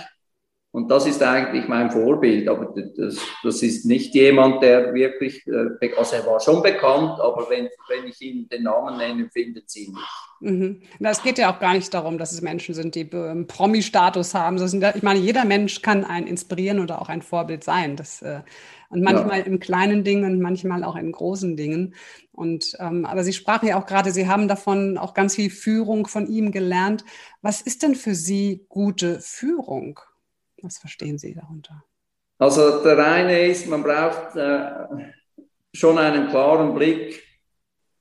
Und 0.72 0.90
das 0.90 1.06
ist 1.06 1.22
eigentlich 1.22 1.68
mein 1.68 1.90
Vorbild, 1.90 2.48
aber 2.48 2.74
das, 2.96 3.18
das 3.42 3.62
ist 3.62 3.85
nicht 3.85 4.14
jemand, 4.14 4.62
der 4.62 4.94
wirklich, 4.94 5.46
äh, 5.46 5.90
also 5.98 6.16
er 6.16 6.26
war 6.26 6.40
schon 6.40 6.62
bekannt, 6.62 7.20
aber 7.20 7.46
wenn, 7.50 7.68
wenn 7.88 8.08
ich 8.08 8.18
ihn 8.22 8.48
den 8.48 8.62
Namen 8.62 8.96
nenne, 8.96 9.28
findet 9.30 9.68
sie 9.68 9.85
ihn 9.85 9.92
nicht. 9.92 10.32
Mhm. 10.40 10.80
Es 11.00 11.22
geht 11.22 11.37
ja 11.37 11.52
auch 11.52 11.61
gar 11.61 11.74
nicht 11.74 11.92
darum, 11.92 12.16
dass 12.16 12.32
es 12.32 12.40
Menschen 12.40 12.74
sind, 12.74 12.94
die 12.94 13.08
ähm, 13.12 13.46
Promi-Status 13.46 14.35
haben. 14.35 14.56
Ich 14.56 15.02
meine, 15.02 15.20
jeder 15.20 15.44
Mensch 15.44 15.82
kann 15.82 16.04
ein 16.04 16.26
inspirieren 16.26 16.80
oder 16.80 17.02
auch 17.02 17.11
ein 17.11 17.20
Vorbild 17.20 17.64
sein. 17.64 17.96
Das, 17.96 18.22
äh, 18.22 18.40
und 18.88 19.02
manchmal 19.02 19.40
ja. 19.40 19.44
im 19.44 19.61
kleinen 19.61 20.04
Ding 20.04 20.24
und 20.24 20.40
manchmal 20.40 20.85
auch 20.85 20.96
in 20.96 21.12
großen 21.12 21.54
Dingen. 21.54 21.94
Und 22.32 22.76
ähm, 22.80 23.04
aber 23.04 23.24
Sie 23.24 23.35
sprachen 23.35 23.68
ja 23.68 23.78
auch 23.78 23.87
gerade, 23.87 24.11
Sie 24.11 24.26
haben 24.26 24.48
davon 24.48 24.96
auch 24.96 25.12
ganz 25.12 25.35
viel 25.35 25.50
Führung 25.50 26.06
von 26.06 26.26
ihm 26.26 26.50
gelernt. 26.50 27.04
Was 27.42 27.61
ist 27.61 27.82
denn 27.82 27.94
für 27.94 28.14
Sie 28.14 28.64
gute 28.70 29.20
Führung? 29.20 30.00
Was 30.62 30.79
verstehen 30.79 31.18
Sie 31.18 31.35
darunter? 31.35 31.85
Also 32.38 32.83
der 32.83 32.98
eine 32.98 33.46
ist, 33.46 33.68
man 33.68 33.83
braucht 33.83 34.35
äh, 34.37 35.11
schon 35.72 35.98
einen 35.98 36.29
klaren 36.29 36.75
Blick 36.75 37.22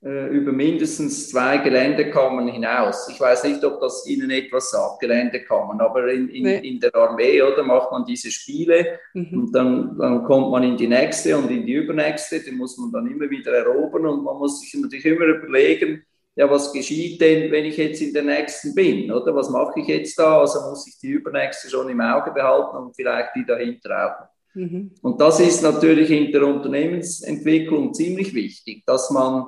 äh, 0.03 0.29
über 0.29 0.51
mindestens 0.51 1.29
zwei 1.29 1.57
Geländekammern 1.57 2.47
hinaus. 2.47 3.07
Ich 3.09 3.19
weiß 3.19 3.43
nicht, 3.43 3.63
ob 3.63 3.79
das 3.81 4.07
Ihnen 4.07 4.31
etwas 4.31 4.71
sagt, 4.71 4.99
Geländekammern, 4.99 5.79
aber 5.79 6.11
in, 6.11 6.27
in, 6.29 6.43
nee. 6.43 6.57
in 6.57 6.79
der 6.79 6.95
Armee 6.95 7.39
oder 7.41 7.61
macht 7.61 7.91
man 7.91 8.03
diese 8.03 8.31
Spiele 8.31 8.99
mhm. 9.13 9.39
und 9.43 9.51
dann, 9.55 9.95
dann 9.99 10.23
kommt 10.23 10.49
man 10.49 10.63
in 10.63 10.75
die 10.75 10.87
nächste 10.87 11.37
und 11.37 11.51
in 11.51 11.65
die 11.65 11.73
übernächste, 11.73 12.39
die 12.39 12.51
muss 12.51 12.77
man 12.79 12.91
dann 12.91 13.05
immer 13.11 13.29
wieder 13.29 13.51
erobern 13.51 14.07
und 14.07 14.23
man 14.23 14.37
muss 14.37 14.61
sich 14.61 14.73
natürlich 14.73 15.05
immer 15.05 15.25
überlegen, 15.25 16.03
ja, 16.35 16.49
was 16.49 16.71
geschieht 16.71 17.19
denn, 17.19 17.51
wenn 17.51 17.65
ich 17.65 17.77
jetzt 17.77 18.01
in 18.01 18.13
der 18.13 18.23
nächsten 18.23 18.73
bin, 18.73 19.11
oder? 19.11 19.35
Was 19.35 19.49
mache 19.49 19.81
ich 19.81 19.87
jetzt 19.87 20.17
da? 20.17 20.39
Also 20.39 20.61
muss 20.69 20.87
ich 20.87 20.97
die 20.97 21.09
übernächste 21.09 21.69
schon 21.69 21.89
im 21.89 21.99
Auge 21.99 22.31
behalten 22.31 22.77
und 22.77 22.95
vielleicht 22.95 23.35
die 23.35 23.45
dahinter 23.45 24.05
auch. 24.05 24.31
Mhm. 24.53 24.91
Und 25.01 25.19
das 25.19 25.39
ist 25.39 25.61
natürlich 25.61 26.09
in 26.09 26.31
der 26.31 26.45
Unternehmensentwicklung 26.45 27.93
ziemlich 27.93 28.33
wichtig, 28.33 28.83
dass 28.85 29.09
man 29.11 29.47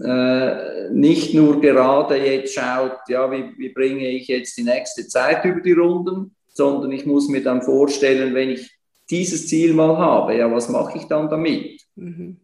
äh, 0.00 0.90
nicht 0.90 1.34
nur 1.34 1.60
gerade 1.60 2.16
jetzt 2.16 2.54
schaut, 2.54 2.98
ja, 3.08 3.30
wie, 3.30 3.52
wie 3.58 3.68
bringe 3.70 4.08
ich 4.08 4.28
jetzt 4.28 4.56
die 4.56 4.64
nächste 4.64 5.06
Zeit 5.06 5.44
über 5.44 5.60
die 5.60 5.72
Runden, 5.72 6.34
sondern 6.48 6.92
ich 6.92 7.06
muss 7.06 7.28
mir 7.28 7.42
dann 7.42 7.62
vorstellen, 7.62 8.34
wenn 8.34 8.50
ich 8.50 8.70
dieses 9.10 9.48
Ziel 9.48 9.74
mal 9.74 9.96
habe, 9.98 10.36
ja, 10.36 10.50
was 10.50 10.68
mache 10.68 10.98
ich 10.98 11.04
dann 11.04 11.28
damit? 11.28 11.82
Mhm. 11.94 12.38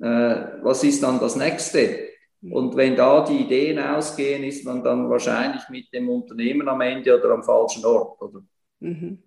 Äh, 0.00 0.62
was 0.62 0.84
ist 0.84 1.02
dann 1.02 1.20
das 1.20 1.36
nächste? 1.36 2.11
Und 2.50 2.76
wenn 2.76 2.96
da 2.96 3.24
die 3.24 3.38
Ideen 3.38 3.78
ausgehen, 3.78 4.42
ist 4.42 4.64
man 4.64 4.82
dann 4.82 5.08
wahrscheinlich 5.08 5.62
mit 5.68 5.92
dem 5.92 6.08
Unternehmen 6.08 6.68
am 6.68 6.80
Ende 6.80 7.16
oder 7.16 7.30
am 7.34 7.44
falschen 7.44 7.84
Ort. 7.84 8.18
Mhm. 8.80 9.22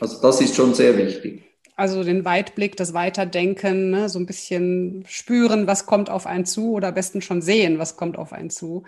Also 0.00 0.20
das 0.20 0.40
ist 0.40 0.54
schon 0.54 0.74
sehr 0.74 0.96
wichtig. 0.96 1.42
Also 1.76 2.02
den 2.02 2.24
Weitblick, 2.24 2.76
das 2.76 2.92
Weiterdenken, 2.92 3.90
ne? 3.90 4.08
so 4.08 4.18
ein 4.18 4.26
bisschen 4.26 5.04
spüren, 5.06 5.68
was 5.68 5.86
kommt 5.86 6.10
auf 6.10 6.26
einen 6.26 6.44
zu 6.44 6.72
oder 6.72 6.88
am 6.88 6.94
besten 6.94 7.22
schon 7.22 7.40
sehen, 7.40 7.78
was 7.78 7.96
kommt 7.96 8.18
auf 8.18 8.32
einen 8.32 8.50
zu. 8.50 8.82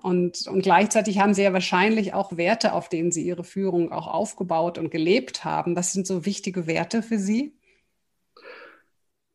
Und, 0.00 0.46
und 0.46 0.62
gleichzeitig 0.62 1.18
haben 1.18 1.34
Sie 1.34 1.42
ja 1.42 1.52
wahrscheinlich 1.52 2.14
auch 2.14 2.36
Werte, 2.36 2.72
auf 2.72 2.88
denen 2.88 3.10
Sie 3.10 3.26
Ihre 3.26 3.42
Führung 3.42 3.90
auch 3.90 4.06
aufgebaut 4.06 4.78
und 4.78 4.90
gelebt 4.90 5.44
haben. 5.44 5.74
Was 5.74 5.92
sind 5.92 6.06
so 6.06 6.24
wichtige 6.24 6.68
Werte 6.68 7.02
für 7.02 7.18
Sie? 7.18 7.52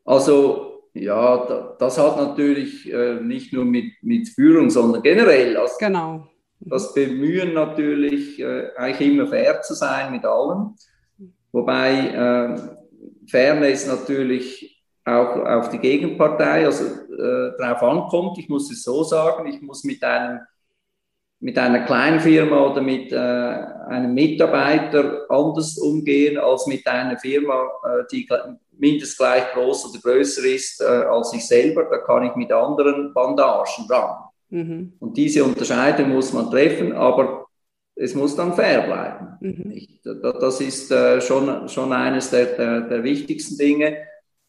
Also 0.05 0.70
ja, 0.93 1.75
das 1.79 1.97
hat 1.97 2.17
natürlich 2.17 2.91
äh, 2.91 3.15
nicht 3.15 3.53
nur 3.53 3.65
mit, 3.65 3.93
mit 4.01 4.29
Führung, 4.29 4.69
sondern 4.69 5.01
generell. 5.01 5.57
Also 5.57 5.75
genau. 5.79 6.27
Das 6.59 6.93
Bemühen 6.93 7.53
natürlich, 7.53 8.39
äh, 8.39 8.69
eigentlich 8.75 9.11
immer 9.11 9.27
fair 9.27 9.61
zu 9.61 9.73
sein 9.73 10.11
mit 10.11 10.25
allen. 10.25 10.75
Wobei 11.51 11.91
äh, 12.07 13.27
Fairness 13.29 13.87
natürlich 13.87 14.83
auch 15.03 15.35
auf 15.37 15.69
die 15.69 15.79
Gegenpartei, 15.79 16.65
also 16.65 16.85
darauf 17.57 17.81
ankommt. 17.81 18.37
Ich 18.37 18.49
muss 18.49 18.71
es 18.71 18.83
so 18.83 19.03
sagen, 19.03 19.47
ich 19.47 19.59
muss 19.61 19.83
mit 19.83 20.03
einem 20.03 20.41
mit 21.41 21.57
einer 21.57 21.85
kleinen 21.85 22.19
Firma 22.19 22.67
oder 22.67 22.81
mit 22.81 23.11
äh, 23.11 23.17
einem 23.17 24.13
Mitarbeiter 24.13 25.25
anders 25.27 25.77
umgehen 25.79 26.37
als 26.37 26.67
mit 26.67 26.85
einer 26.85 27.17
Firma, 27.17 27.63
äh, 27.83 28.03
die 28.11 28.27
mindestens 28.77 29.17
gleich 29.17 29.51
groß 29.53 29.89
oder 29.89 29.99
größer 30.01 30.43
ist 30.45 30.81
äh, 30.81 30.85
als 30.85 31.33
ich 31.33 31.45
selber. 31.47 31.83
Da 31.89 31.97
kann 31.99 32.23
ich 32.23 32.35
mit 32.35 32.51
anderen 32.51 33.13
Bandagen 33.13 33.85
ran. 33.89 34.17
Mhm. 34.49 34.93
Und 34.99 35.17
diese 35.17 35.43
Unterscheidung 35.43 36.09
muss 36.09 36.33
man 36.33 36.49
treffen, 36.49 36.93
aber 36.93 37.45
es 37.95 38.15
muss 38.15 38.35
dann 38.35 38.53
fair 38.53 38.81
bleiben. 38.81 39.37
Mhm. 39.41 39.73
Das 40.39 40.59
ist 40.61 40.91
äh, 40.91 41.21
schon, 41.21 41.69
schon 41.69 41.93
eines 41.93 42.29
der, 42.29 42.45
der, 42.45 42.81
der 42.81 43.03
wichtigsten 43.03 43.57
Dinge. 43.57 43.97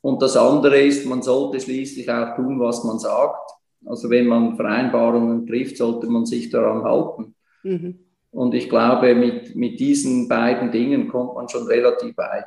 Und 0.00 0.20
das 0.22 0.36
andere 0.36 0.80
ist, 0.80 1.06
man 1.06 1.22
sollte 1.22 1.60
schließlich 1.60 2.10
auch 2.10 2.34
tun, 2.34 2.58
was 2.58 2.82
man 2.84 2.98
sagt. 2.98 3.50
Also 3.84 4.10
wenn 4.10 4.26
man 4.26 4.56
Vereinbarungen 4.56 5.46
trifft, 5.46 5.76
sollte 5.76 6.06
man 6.08 6.26
sich 6.26 6.50
daran 6.50 6.82
halten. 6.82 7.34
Mhm. 7.62 7.98
Und 8.30 8.54
ich 8.54 8.68
glaube, 8.68 9.14
mit, 9.14 9.54
mit 9.54 9.78
diesen 9.78 10.28
beiden 10.28 10.72
Dingen 10.72 11.08
kommt 11.08 11.34
man 11.34 11.48
schon 11.48 11.66
relativ 11.66 12.16
weit. 12.16 12.46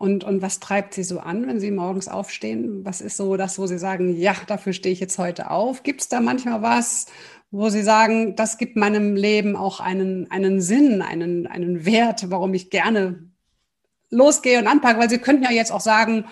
Und, 0.00 0.24
und 0.24 0.40
was 0.40 0.60
treibt 0.60 0.94
Sie 0.94 1.02
so 1.02 1.20
an, 1.20 1.46
wenn 1.46 1.60
Sie 1.60 1.70
morgens 1.70 2.08
aufstehen? 2.08 2.86
Was 2.86 3.02
ist 3.02 3.18
so 3.18 3.36
das, 3.36 3.58
wo 3.58 3.66
Sie 3.66 3.76
sagen, 3.76 4.16
ja, 4.16 4.34
dafür 4.46 4.72
stehe 4.72 4.94
ich 4.94 4.98
jetzt 4.98 5.18
heute 5.18 5.50
auf? 5.50 5.82
Gibt 5.82 6.00
es 6.00 6.08
da 6.08 6.20
manchmal 6.22 6.62
was, 6.62 7.04
wo 7.50 7.68
Sie 7.68 7.82
sagen, 7.82 8.34
das 8.34 8.56
gibt 8.56 8.76
meinem 8.76 9.14
Leben 9.14 9.56
auch 9.56 9.78
einen, 9.78 10.30
einen 10.30 10.62
Sinn, 10.62 11.02
einen, 11.02 11.46
einen 11.46 11.84
Wert, 11.84 12.30
warum 12.30 12.54
ich 12.54 12.70
gerne 12.70 13.28
losgehe 14.08 14.58
und 14.58 14.68
anpacke? 14.68 14.98
Weil 14.98 15.10
Sie 15.10 15.18
könnten 15.18 15.44
ja 15.44 15.50
jetzt 15.50 15.70
auch 15.70 15.82
sagen, 15.82 16.24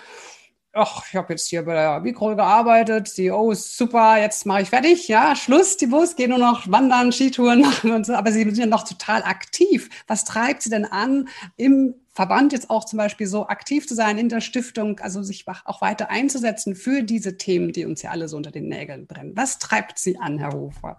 ach, 0.79 1.05
ich 1.09 1.17
habe 1.17 1.33
jetzt 1.33 1.49
hier 1.49 1.65
bei 1.65 1.75
der 1.75 2.01
Mikro 2.01 2.35
gearbeitet, 2.37 3.17
die, 3.17 3.31
oh, 3.31 3.53
super, 3.53 4.19
jetzt 4.19 4.47
mache 4.47 4.63
ich 4.63 4.71
fertig, 4.71 5.09
ja, 5.09 5.35
Schluss, 5.35 5.77
die 5.77 5.87
Bus, 5.87 6.17
gehe 6.17 6.29
nur 6.29 6.39
noch 6.39 6.71
wandern, 6.71 7.13
Skitouren 7.13 7.61
machen 7.61 7.91
und 7.91 8.07
so, 8.07 8.15
aber 8.15 8.31
Sie 8.31 8.45
sind 8.45 8.57
ja 8.57 8.67
noch 8.67 8.85
total 8.85 9.23
aktiv. 9.23 9.91
Was 10.07 10.25
treibt 10.25 10.63
Sie 10.63 10.71
denn 10.71 10.85
an, 10.85 11.29
im 11.57 11.95
Verband 12.13 12.53
jetzt 12.53 12.71
auch 12.71 12.85
zum 12.85 12.97
Beispiel 12.97 13.27
so 13.27 13.47
aktiv 13.49 13.87
zu 13.87 13.95
sein 13.95 14.19
in 14.19 14.29
der 14.29 14.41
Stiftung, 14.41 14.99
also 15.01 15.23
sich 15.23 15.45
auch 15.65 15.81
weiter 15.81 16.11
einzusetzen 16.11 16.75
für 16.75 17.03
diese 17.03 17.37
Themen, 17.37 17.73
die 17.73 17.85
uns 17.85 18.03
ja 18.03 18.11
alle 18.11 18.29
so 18.29 18.37
unter 18.37 18.51
den 18.51 18.69
Nägeln 18.69 19.07
brennen? 19.07 19.33
Was 19.35 19.59
treibt 19.59 19.99
Sie 19.99 20.19
an, 20.19 20.39
Herr 20.39 20.53
Hofer? 20.53 20.97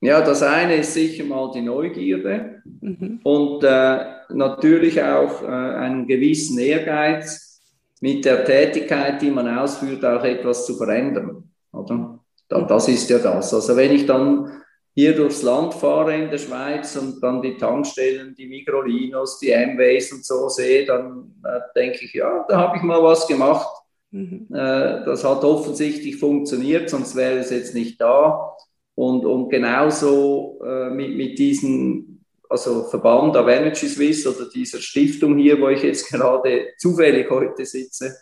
Ja, 0.00 0.20
das 0.20 0.42
eine 0.42 0.76
ist 0.76 0.94
sicher 0.94 1.24
mal 1.24 1.50
die 1.52 1.62
Neugierde 1.62 2.62
mhm. 2.80 3.20
und 3.24 3.64
äh, 3.64 4.04
natürlich 4.28 5.02
auch 5.02 5.42
äh, 5.42 5.46
einen 5.46 6.06
gewissen 6.06 6.58
Ehrgeiz, 6.58 7.47
mit 8.00 8.24
der 8.24 8.44
Tätigkeit, 8.44 9.20
die 9.20 9.30
man 9.30 9.58
ausführt, 9.58 10.04
auch 10.04 10.24
etwas 10.24 10.66
zu 10.66 10.76
verändern. 10.76 11.50
Oder? 11.72 12.18
Das 12.48 12.88
ist 12.88 13.10
ja 13.10 13.18
das. 13.18 13.52
Also 13.52 13.76
wenn 13.76 13.92
ich 13.92 14.06
dann 14.06 14.62
hier 14.94 15.14
durchs 15.14 15.42
Land 15.42 15.74
fahre 15.74 16.16
in 16.16 16.30
der 16.30 16.38
Schweiz 16.38 16.96
und 16.96 17.22
dann 17.22 17.40
die 17.42 17.56
Tankstellen, 17.56 18.34
die 18.34 18.48
Mikrolinos, 18.48 19.38
die 19.38 19.50
MWs 19.50 20.12
und 20.12 20.24
so 20.24 20.48
sehe, 20.48 20.84
dann 20.84 21.34
äh, 21.44 21.60
denke 21.76 22.04
ich, 22.04 22.14
ja, 22.14 22.44
da 22.48 22.56
habe 22.58 22.78
ich 22.78 22.82
mal 22.82 23.02
was 23.02 23.26
gemacht. 23.28 23.68
Mhm. 24.10 24.48
Äh, 24.50 25.04
das 25.04 25.22
hat 25.22 25.44
offensichtlich 25.44 26.16
funktioniert, 26.16 26.90
sonst 26.90 27.14
wäre 27.14 27.38
es 27.38 27.50
jetzt 27.50 27.74
nicht 27.74 28.00
da. 28.00 28.56
Und, 28.94 29.24
und 29.24 29.50
genauso 29.50 30.58
äh, 30.64 30.90
mit, 30.90 31.16
mit 31.16 31.38
diesen 31.38 32.07
also 32.48 32.84
Verband 32.84 33.36
of 33.36 33.48
Energy 33.48 33.88
Swiss 33.88 34.26
oder 34.26 34.48
dieser 34.48 34.78
Stiftung 34.78 35.36
hier, 35.36 35.60
wo 35.60 35.68
ich 35.68 35.82
jetzt 35.82 36.08
gerade 36.10 36.68
zufällig 36.78 37.30
heute 37.30 37.64
sitze. 37.64 38.16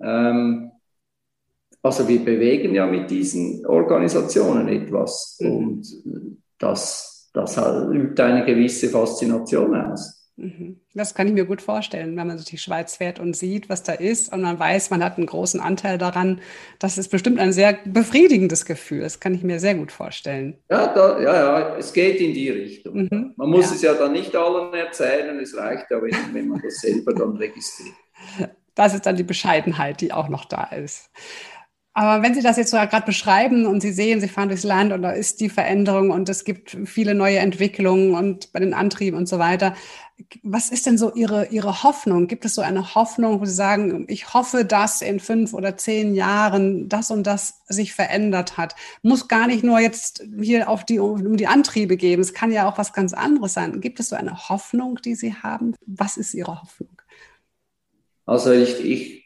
Ähm, 0.00 0.72
also 1.82 2.08
wir 2.08 2.24
bewegen 2.24 2.74
ja 2.74 2.86
mit 2.86 3.10
diesen 3.10 3.64
Organisationen 3.66 4.68
etwas 4.68 5.38
mhm. 5.40 5.56
und 5.56 5.86
das, 6.58 7.30
das 7.32 7.56
übt 7.56 8.20
eine 8.22 8.44
gewisse 8.44 8.88
Faszination 8.88 9.74
aus. 9.74 10.25
Mhm. 10.36 10.80
Das 10.94 11.14
kann 11.14 11.26
ich 11.26 11.32
mir 11.32 11.46
gut 11.46 11.62
vorstellen, 11.62 12.16
wenn 12.16 12.26
man 12.26 12.36
durch 12.36 12.48
die 12.48 12.58
Schweiz 12.58 12.96
fährt 12.96 13.18
und 13.18 13.34
sieht, 13.34 13.70
was 13.70 13.82
da 13.82 13.92
ist 13.92 14.32
und 14.32 14.42
man 14.42 14.58
weiß, 14.58 14.90
man 14.90 15.02
hat 15.02 15.16
einen 15.16 15.26
großen 15.26 15.60
Anteil 15.60 15.96
daran. 15.96 16.40
Das 16.78 16.98
ist 16.98 17.08
bestimmt 17.08 17.38
ein 17.38 17.52
sehr 17.52 17.78
befriedigendes 17.86 18.66
Gefühl. 18.66 19.00
Das 19.00 19.18
kann 19.18 19.34
ich 19.34 19.42
mir 19.42 19.60
sehr 19.60 19.74
gut 19.74 19.92
vorstellen. 19.92 20.58
Ja, 20.70 20.88
da, 20.88 21.20
ja, 21.20 21.34
ja 21.34 21.76
es 21.76 21.92
geht 21.92 22.20
in 22.20 22.34
die 22.34 22.50
Richtung. 22.50 23.08
Mhm. 23.10 23.32
Man 23.36 23.50
muss 23.50 23.70
ja. 23.70 23.76
es 23.76 23.82
ja 23.82 23.94
dann 23.94 24.12
nicht 24.12 24.36
allen 24.36 24.74
erzählen, 24.74 25.38
es 25.40 25.56
reicht 25.56 25.90
ja, 25.90 26.02
wenn, 26.02 26.14
wenn 26.32 26.48
man 26.48 26.60
das 26.62 26.80
selber 26.80 27.14
dann 27.14 27.36
registriert. 27.36 27.94
Das 28.76 28.92
ist 28.92 29.06
dann 29.06 29.16
die 29.16 29.22
Bescheidenheit, 29.22 30.02
die 30.02 30.12
auch 30.12 30.28
noch 30.28 30.44
da 30.44 30.64
ist. 30.64 31.08
Aber 31.98 32.22
wenn 32.22 32.34
Sie 32.34 32.42
das 32.42 32.58
jetzt 32.58 32.72
so 32.72 32.76
gerade 32.76 33.06
beschreiben 33.06 33.64
und 33.64 33.80
Sie 33.80 33.90
sehen, 33.90 34.20
Sie 34.20 34.28
fahren 34.28 34.50
durchs 34.50 34.64
Land 34.64 34.92
und 34.92 35.00
da 35.00 35.12
ist 35.12 35.40
die 35.40 35.48
Veränderung 35.48 36.10
und 36.10 36.28
es 36.28 36.44
gibt 36.44 36.76
viele 36.84 37.14
neue 37.14 37.38
Entwicklungen 37.38 38.12
und 38.14 38.52
bei 38.52 38.60
den 38.60 38.74
Antrieben 38.74 39.16
und 39.16 39.26
so 39.26 39.38
weiter. 39.38 39.74
Was 40.42 40.68
ist 40.68 40.84
denn 40.84 40.98
so 40.98 41.14
Ihre, 41.14 41.46
Ihre 41.46 41.84
Hoffnung? 41.84 42.26
Gibt 42.26 42.44
es 42.44 42.54
so 42.54 42.60
eine 42.60 42.94
Hoffnung, 42.94 43.40
wo 43.40 43.46
Sie 43.46 43.54
sagen, 43.54 44.04
ich 44.08 44.34
hoffe, 44.34 44.66
dass 44.66 45.00
in 45.00 45.20
fünf 45.20 45.54
oder 45.54 45.78
zehn 45.78 46.14
Jahren 46.14 46.90
das 46.90 47.10
und 47.10 47.26
das 47.26 47.62
sich 47.66 47.94
verändert 47.94 48.58
hat? 48.58 48.74
Muss 49.00 49.26
gar 49.26 49.46
nicht 49.46 49.64
nur 49.64 49.80
jetzt 49.80 50.22
hier 50.38 50.68
auf 50.68 50.84
die, 50.84 50.98
um 50.98 51.38
die 51.38 51.46
Antriebe 51.46 51.96
gehen. 51.96 52.20
Es 52.20 52.34
kann 52.34 52.52
ja 52.52 52.68
auch 52.68 52.76
was 52.76 52.92
ganz 52.92 53.14
anderes 53.14 53.54
sein. 53.54 53.80
Gibt 53.80 54.00
es 54.00 54.10
so 54.10 54.16
eine 54.16 54.50
Hoffnung, 54.50 54.96
die 55.02 55.14
Sie 55.14 55.32
haben? 55.32 55.74
Was 55.86 56.18
ist 56.18 56.34
Ihre 56.34 56.60
Hoffnung? 56.60 57.00
Also 58.26 58.52
ich, 58.52 58.84
ich 58.84 59.25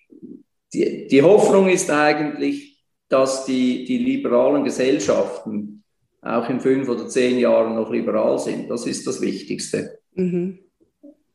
die, 0.73 1.07
die 1.09 1.23
Hoffnung 1.23 1.69
ist 1.69 1.91
eigentlich, 1.91 2.79
dass 3.09 3.45
die, 3.45 3.85
die 3.85 3.99
liberalen 3.99 4.65
Gesellschaften 4.65 5.83
auch 6.23 6.49
in 6.49 6.61
fünf 6.61 6.89
oder 6.89 7.09
zehn 7.09 7.39
Jahren 7.39 7.75
noch 7.75 7.91
liberal 7.91 8.39
sind. 8.39 8.71
Das 8.71 8.87
ist 8.87 9.07
das 9.07 9.21
Wichtigste. 9.21 9.99
Mhm. 10.15 10.59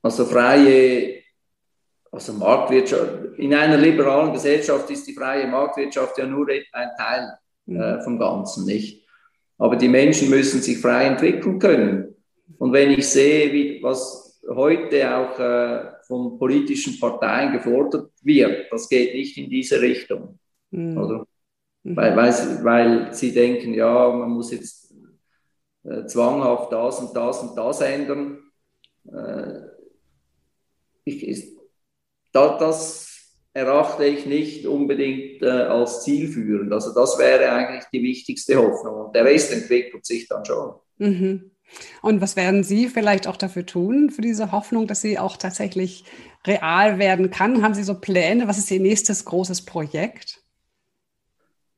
Also 0.02 0.26
freie, 0.26 1.24
also 2.12 2.34
Marktwirtschaft. 2.34 3.38
In 3.38 3.54
einer 3.54 3.78
liberalen 3.78 4.32
Gesellschaft 4.32 4.90
ist 4.92 5.08
die 5.08 5.14
freie 5.14 5.48
Marktwirtschaft 5.48 6.18
ja 6.18 6.26
nur 6.26 6.48
ein 6.48 6.90
Teil 6.98 7.38
mhm. 7.66 7.80
äh, 7.80 8.02
vom 8.04 8.20
Ganzen, 8.20 8.66
nicht? 8.66 9.04
Aber 9.58 9.76
die 9.76 9.88
Menschen 9.88 10.30
müssen 10.30 10.62
sich 10.62 10.78
frei 10.80 11.06
entwickeln 11.06 11.60
können. 11.60 12.16
Und 12.58 12.74
wenn 12.74 12.92
ich 12.92 13.08
sehe, 13.08 13.52
wie, 13.52 13.82
was 13.82 14.40
heute 14.48 15.18
auch 15.18 15.40
äh, 15.40 15.95
von 16.08 16.38
politischen 16.38 17.00
Parteien 17.00 17.54
gefordert 17.54 18.12
wird. 18.22 18.72
Das 18.72 18.90
geht 18.90 19.14
nicht 19.14 19.38
in 19.38 19.50
diese 19.50 19.82
Richtung. 19.82 20.40
Mhm. 20.72 20.98
Oder? 20.98 21.28
Weil, 21.84 22.16
weil, 22.16 22.64
weil 22.64 23.14
sie 23.14 23.32
denken, 23.32 23.74
ja, 23.74 24.10
man 24.10 24.32
muss 24.32 24.52
jetzt 24.52 24.94
äh, 25.84 26.06
zwanghaft 26.08 26.72
das 26.72 27.00
und 27.00 27.16
das 27.16 27.42
und 27.42 27.56
das 27.56 27.82
ändern. 27.82 28.40
Äh, 29.12 29.62
ich, 31.04 31.28
ist, 31.28 31.58
da, 32.32 32.58
das, 32.58 33.06
erachte 33.56 34.04
ich 34.04 34.26
nicht 34.26 34.68
unbedingt 34.68 35.42
äh, 35.42 35.48
als 35.48 36.04
zielführend. 36.04 36.74
Also 36.74 36.94
das 36.94 37.18
wäre 37.18 37.50
eigentlich 37.52 37.86
die 37.92 38.04
wichtigste 38.04 38.58
Hoffnung. 38.58 39.06
Und 39.06 39.16
der 39.16 39.24
Rest 39.24 39.54
entwickelt 39.54 40.06
sich 40.06 40.28
dann 40.28 40.44
schon. 40.44 40.76
Mhm. 40.98 41.52
Und 42.02 42.22
was 42.22 42.36
werden 42.36 42.64
Sie 42.64 42.88
vielleicht 42.88 43.28
auch 43.28 43.38
dafür 43.38 43.66
tun, 43.66 44.10
für 44.10 44.22
diese 44.22 44.52
Hoffnung, 44.52 44.88
dass 44.88 45.02
sie 45.02 45.20
auch 45.20 45.38
tatsächlich 45.38 46.06
real 46.46 47.00
werden 47.00 47.32
kann? 47.32 47.64
Haben 47.64 47.74
Sie 47.74 47.84
so 47.84 47.96
Pläne? 48.00 48.48
Was 48.48 48.58
ist 48.58 48.72
Ihr 48.72 48.80
nächstes 48.80 49.26
großes 49.26 49.66
Projekt? 49.66 50.42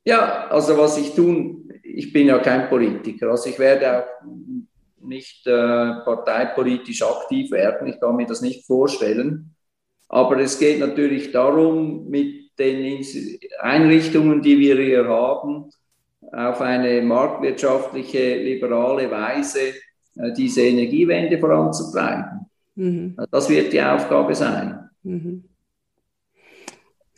Ja, 0.04 0.48
also 0.48 0.78
was 0.78 0.98
ich 0.98 1.16
tun, 1.16 1.70
ich 1.84 2.14
bin 2.14 2.28
ja 2.28 2.40
kein 2.40 2.70
Politiker, 2.70 3.30
also 3.32 3.50
ich 3.50 3.60
werde 3.60 4.00
auch 4.00 4.08
nicht 5.02 5.46
äh, 5.48 5.52
parteipolitisch 5.52 7.02
aktiv 7.02 7.52
werden, 7.52 7.88
ich 7.88 8.00
kann 8.00 8.16
mir 8.16 8.26
das 8.26 8.42
nicht 8.42 8.66
vorstellen. 8.66 9.54
Aber 10.10 10.38
es 10.38 10.60
geht 10.60 10.80
natürlich 10.80 11.32
darum, 11.34 12.08
mit 12.08 12.58
den 12.58 13.06
Einrichtungen, 13.60 14.42
die 14.42 14.58
wir 14.58 14.78
hier 14.78 15.08
haben, 15.08 15.72
auf 16.32 16.62
eine 16.62 17.02
marktwirtschaftliche, 17.02 18.38
liberale 18.38 19.10
Weise 19.10 19.74
äh, 20.16 20.34
diese 20.36 20.62
Energiewende 20.62 21.38
voranzutreiben. 21.38 22.46
Mhm. 22.76 23.18
Das 23.32 23.50
wird 23.50 23.74
die 23.74 23.82
Aufgabe 23.82 24.36
sein. 24.36 24.90
Mhm. 25.04 25.44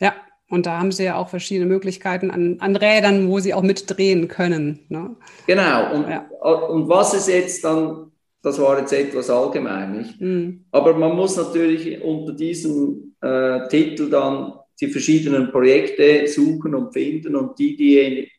Ja, 0.00 0.14
und 0.48 0.66
da 0.66 0.78
haben 0.78 0.92
Sie 0.92 1.04
ja 1.04 1.16
auch 1.16 1.28
verschiedene 1.28 1.66
Möglichkeiten 1.66 2.30
an, 2.30 2.56
an 2.60 2.76
Rädern, 2.76 3.28
wo 3.28 3.38
Sie 3.40 3.54
auch 3.54 3.62
mitdrehen 3.62 4.28
können. 4.28 4.80
Ne? 4.88 5.16
Genau. 5.46 5.94
Und, 5.94 6.08
ja. 6.08 6.26
und 6.40 6.88
was 6.88 7.14
es 7.14 7.28
jetzt 7.28 7.64
dann, 7.64 8.12
das 8.42 8.58
war 8.60 8.78
jetzt 8.78 8.92
etwas 8.92 9.28
allgemein, 9.28 9.98
nicht? 9.98 10.20
Mhm. 10.20 10.64
Aber 10.70 10.94
man 10.94 11.14
muss 11.14 11.36
natürlich 11.36 12.02
unter 12.02 12.32
diesem 12.32 13.14
äh, 13.20 13.68
Titel 13.68 14.08
dann 14.08 14.54
die 14.80 14.88
verschiedenen 14.88 15.50
Projekte 15.50 16.26
suchen 16.26 16.74
und 16.74 16.92
finden 16.92 17.36
und 17.36 17.58
die, 17.58 17.76
die 17.76 18.30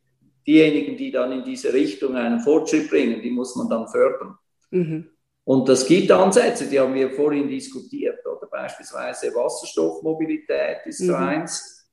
diejenigen, 0.46 0.98
die 0.98 1.12
dann 1.12 1.32
in 1.32 1.44
diese 1.44 1.74
Richtung 1.74 2.16
einen 2.16 2.40
Fortschritt 2.40 2.90
bringen, 2.90 3.22
die 3.22 3.32
muss 3.32 3.56
man 3.56 3.70
dann 3.70 3.88
fördern. 3.88 4.38
Mhm. 4.72 5.10
Und 5.44 5.68
das 5.68 5.86
gibt 5.86 6.12
Ansätze, 6.12 6.68
die 6.70 6.80
haben 6.80 6.94
wir 6.94 7.10
vorhin 7.12 7.48
diskutiert, 7.48 8.26
oder 8.26 8.48
beispielsweise 8.48 9.34
Wasserstoffmobilität 9.34 10.86
ist 10.86 11.02
mhm. 11.02 11.06
so 11.06 11.14
eins. 11.16 11.90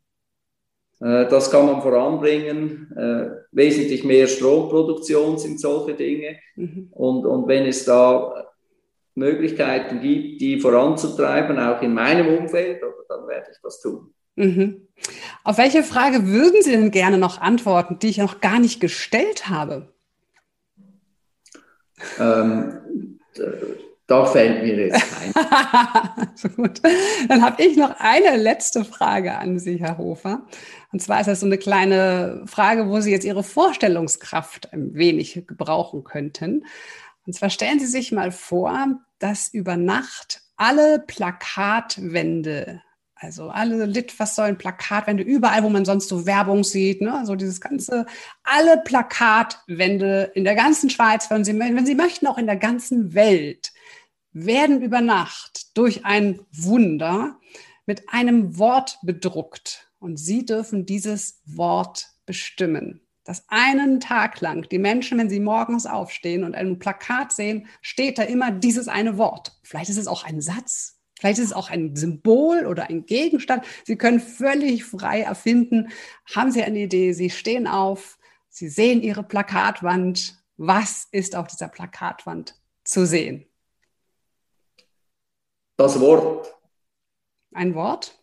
Äh, 1.00 1.26
das 1.28 1.50
kann 1.50 1.66
man 1.66 1.82
voranbringen. 1.82 2.92
Äh, 2.96 3.30
wesentlich 3.52 4.04
mehr 4.04 4.26
Stromproduktion 4.26 5.38
sind 5.38 5.60
solche 5.60 5.94
Dinge. 5.94 6.38
Mhm. 6.56 6.88
Und, 6.92 7.26
und 7.26 7.48
wenn 7.48 7.66
es 7.66 7.84
da 7.84 8.46
Möglichkeiten 9.14 10.00
gibt, 10.00 10.40
die 10.40 10.60
voranzutreiben, 10.60 11.58
auch 11.58 11.82
in 11.82 11.94
meinem 11.94 12.38
Umfeld, 12.38 12.80
dann 13.08 13.26
werde 13.26 13.50
ich 13.50 13.58
das 13.62 13.80
tun. 13.80 14.14
Mhm. 14.38 14.88
Auf 15.44 15.58
welche 15.58 15.82
Frage 15.82 16.26
würden 16.28 16.62
Sie 16.62 16.70
denn 16.70 16.90
gerne 16.90 17.18
noch 17.18 17.40
antworten, 17.40 17.98
die 17.98 18.08
ich 18.08 18.18
noch 18.18 18.40
gar 18.40 18.58
nicht 18.58 18.80
gestellt 18.80 19.48
habe? 19.48 19.92
Ähm, 22.18 23.18
da 24.06 24.24
fällt 24.26 24.62
mir 24.62 24.86
jetzt 24.86 25.04
ein. 25.20 26.28
so 26.34 26.48
gut. 26.50 26.80
Dann 27.28 27.42
habe 27.42 27.62
ich 27.62 27.76
noch 27.76 27.94
eine 27.98 28.36
letzte 28.36 28.84
Frage 28.84 29.36
an 29.36 29.58
Sie, 29.58 29.76
Herr 29.76 29.98
Hofer. 29.98 30.46
Und 30.92 31.02
zwar 31.02 31.20
ist 31.20 31.26
das 31.26 31.40
so 31.40 31.46
eine 31.46 31.58
kleine 31.58 32.44
Frage, 32.46 32.88
wo 32.88 33.00
Sie 33.00 33.10
jetzt 33.10 33.24
Ihre 33.24 33.42
Vorstellungskraft 33.42 34.72
ein 34.72 34.94
wenig 34.94 35.44
gebrauchen 35.46 36.04
könnten. 36.04 36.64
Und 37.26 37.32
zwar 37.34 37.50
stellen 37.50 37.80
Sie 37.80 37.86
sich 37.86 38.12
mal 38.12 38.30
vor, 38.30 38.98
dass 39.18 39.48
über 39.52 39.76
Nacht 39.76 40.42
alle 40.56 41.00
Plakatwände 41.00 42.82
also 43.20 43.50
alle 43.50 43.84
Litfaßsäulen, 43.86 44.58
Plakatwände, 44.58 45.22
überall, 45.22 45.62
wo 45.64 45.68
man 45.68 45.84
sonst 45.84 46.08
so 46.08 46.24
Werbung 46.24 46.62
sieht, 46.62 47.00
ne? 47.00 47.22
so 47.24 47.34
dieses 47.34 47.60
ganze, 47.60 48.06
alle 48.44 48.80
Plakatwände 48.84 50.30
in 50.34 50.44
der 50.44 50.54
ganzen 50.54 50.88
Schweiz, 50.88 51.28
wenn 51.30 51.44
Sie, 51.44 51.58
wenn 51.58 51.86
Sie 51.86 51.94
möchten, 51.94 52.26
auch 52.26 52.38
in 52.38 52.46
der 52.46 52.56
ganzen 52.56 53.14
Welt, 53.14 53.72
werden 54.32 54.82
über 54.82 55.00
Nacht 55.00 55.76
durch 55.76 56.04
ein 56.04 56.40
Wunder 56.52 57.38
mit 57.86 58.08
einem 58.08 58.58
Wort 58.58 58.98
bedruckt. 59.02 59.90
Und 59.98 60.18
Sie 60.18 60.44
dürfen 60.44 60.86
dieses 60.86 61.40
Wort 61.44 62.06
bestimmen. 62.24 63.00
Dass 63.24 63.44
einen 63.48 64.00
Tag 64.00 64.40
lang 64.40 64.68
die 64.70 64.78
Menschen, 64.78 65.18
wenn 65.18 65.28
sie 65.28 65.40
morgens 65.40 65.84
aufstehen 65.84 66.44
und 66.44 66.54
ein 66.54 66.78
Plakat 66.78 67.30
sehen, 67.32 67.66
steht 67.82 68.16
da 68.16 68.22
immer 68.22 68.50
dieses 68.50 68.88
eine 68.88 69.18
Wort. 69.18 69.58
Vielleicht 69.62 69.90
ist 69.90 69.98
es 69.98 70.06
auch 70.06 70.24
ein 70.24 70.40
Satz, 70.40 70.97
Vielleicht 71.18 71.40
ist 71.40 71.46
es 71.46 71.52
auch 71.52 71.68
ein 71.68 71.96
Symbol 71.96 72.64
oder 72.66 72.88
ein 72.88 73.04
Gegenstand. 73.04 73.64
Sie 73.84 73.96
können 73.96 74.20
völlig 74.20 74.84
frei 74.84 75.22
erfinden. 75.22 75.88
Haben 76.32 76.52
Sie 76.52 76.62
eine 76.62 76.78
Idee? 76.78 77.12
Sie 77.12 77.30
stehen 77.30 77.66
auf, 77.66 78.18
Sie 78.48 78.68
sehen 78.68 79.02
Ihre 79.02 79.24
Plakatwand. 79.24 80.38
Was 80.56 81.08
ist 81.10 81.34
auf 81.34 81.48
dieser 81.48 81.68
Plakatwand 81.68 82.54
zu 82.84 83.04
sehen? 83.04 83.46
Das 85.76 85.98
Wort. 85.98 86.54
Ein 87.52 87.74
Wort? 87.74 88.16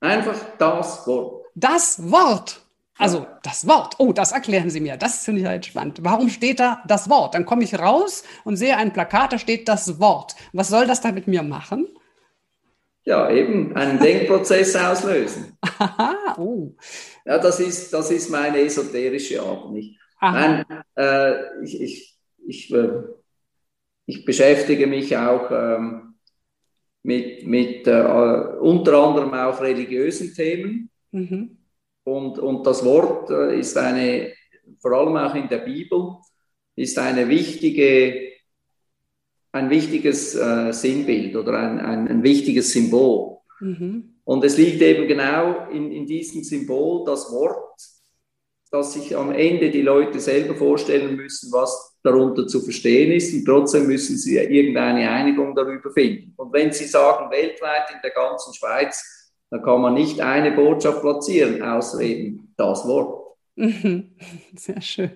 Einfach 0.00 0.38
das 0.58 1.06
Wort. 1.06 1.46
Das 1.54 2.10
Wort. 2.10 2.60
Also 2.98 3.26
das 3.44 3.68
Wort. 3.68 3.94
Oh, 3.98 4.12
das 4.12 4.32
erklären 4.32 4.70
Sie 4.70 4.80
mir. 4.80 4.96
Das 4.96 5.24
finde 5.24 5.42
ich 5.42 5.46
halt 5.46 5.66
spannend. 5.66 6.00
Warum 6.02 6.28
steht 6.28 6.58
da 6.58 6.82
das 6.88 7.08
Wort? 7.08 7.34
Dann 7.34 7.46
komme 7.46 7.62
ich 7.62 7.78
raus 7.78 8.24
und 8.44 8.56
sehe 8.56 8.76
ein 8.76 8.92
Plakat, 8.92 9.32
da 9.32 9.38
steht 9.38 9.68
das 9.68 10.00
Wort. 10.00 10.34
Was 10.52 10.68
soll 10.68 10.86
das 10.88 11.00
da 11.00 11.12
mit 11.12 11.28
mir 11.28 11.42
machen? 11.42 11.86
Ja, 13.04 13.30
eben 13.30 13.74
einen 13.74 13.98
Denkprozess 13.98 14.76
auslösen. 14.76 15.56
Aha, 15.60 16.36
oh. 16.38 16.74
Ja, 17.24 17.38
das 17.38 17.60
ist, 17.60 17.92
das 17.92 18.10
ist 18.10 18.30
meine 18.30 18.60
esoterische 18.60 19.42
Art. 19.42 19.70
Nicht? 19.72 19.98
Nein, 20.20 20.64
äh, 20.96 21.62
ich, 21.64 21.80
ich, 21.80 22.18
ich, 22.46 22.72
äh, 22.72 23.02
ich 24.06 24.24
beschäftige 24.24 24.86
mich 24.86 25.16
auch 25.16 25.50
ähm, 25.50 26.14
mit, 27.02 27.46
mit 27.46 27.86
äh, 27.86 28.02
unter 28.60 28.94
anderem 28.94 29.34
auch 29.34 29.60
religiösen 29.60 30.32
Themen. 30.34 30.90
Mhm. 31.10 31.58
Und, 32.04 32.38
und 32.38 32.66
das 32.66 32.84
Wort 32.84 33.30
äh, 33.30 33.58
ist 33.58 33.76
eine, 33.76 34.32
vor 34.80 34.92
allem 34.92 35.16
auch 35.16 35.34
in 35.34 35.48
der 35.48 35.58
Bibel, 35.58 36.16
ist 36.76 36.98
eine 36.98 37.28
wichtige 37.28 38.31
ein 39.52 39.70
wichtiges 39.70 40.34
äh, 40.34 40.72
Sinnbild 40.72 41.36
oder 41.36 41.58
ein, 41.58 41.78
ein, 41.78 42.08
ein 42.08 42.22
wichtiges 42.22 42.72
Symbol. 42.72 43.38
Mhm. 43.60 44.14
Und 44.24 44.44
es 44.44 44.56
liegt 44.56 44.80
eben 44.82 45.06
genau 45.06 45.68
in, 45.70 45.92
in 45.92 46.06
diesem 46.06 46.42
Symbol 46.42 47.04
das 47.04 47.30
Wort, 47.32 47.80
dass 48.70 48.94
sich 48.94 49.14
am 49.14 49.32
Ende 49.32 49.70
die 49.70 49.82
Leute 49.82 50.18
selber 50.18 50.54
vorstellen 50.54 51.14
müssen, 51.16 51.52
was 51.52 51.98
darunter 52.02 52.46
zu 52.46 52.60
verstehen 52.62 53.12
ist. 53.12 53.34
Und 53.34 53.44
trotzdem 53.44 53.86
müssen 53.86 54.16
sie 54.16 54.36
irgendeine 54.36 55.10
Einigung 55.10 55.54
darüber 55.54 55.90
finden. 55.90 56.32
Und 56.36 56.52
wenn 56.52 56.72
Sie 56.72 56.86
sagen, 56.86 57.30
weltweit 57.30 57.90
in 57.92 58.00
der 58.02 58.12
ganzen 58.12 58.54
Schweiz, 58.54 59.32
dann 59.50 59.62
kann 59.62 59.82
man 59.82 59.94
nicht 59.94 60.20
eine 60.20 60.52
Botschaft 60.52 61.02
platzieren, 61.02 61.62
außer 61.62 62.00
eben 62.00 62.54
das 62.56 62.86
Wort. 62.86 63.36
Mhm. 63.56 64.12
Sehr 64.56 64.80
schön. 64.80 65.10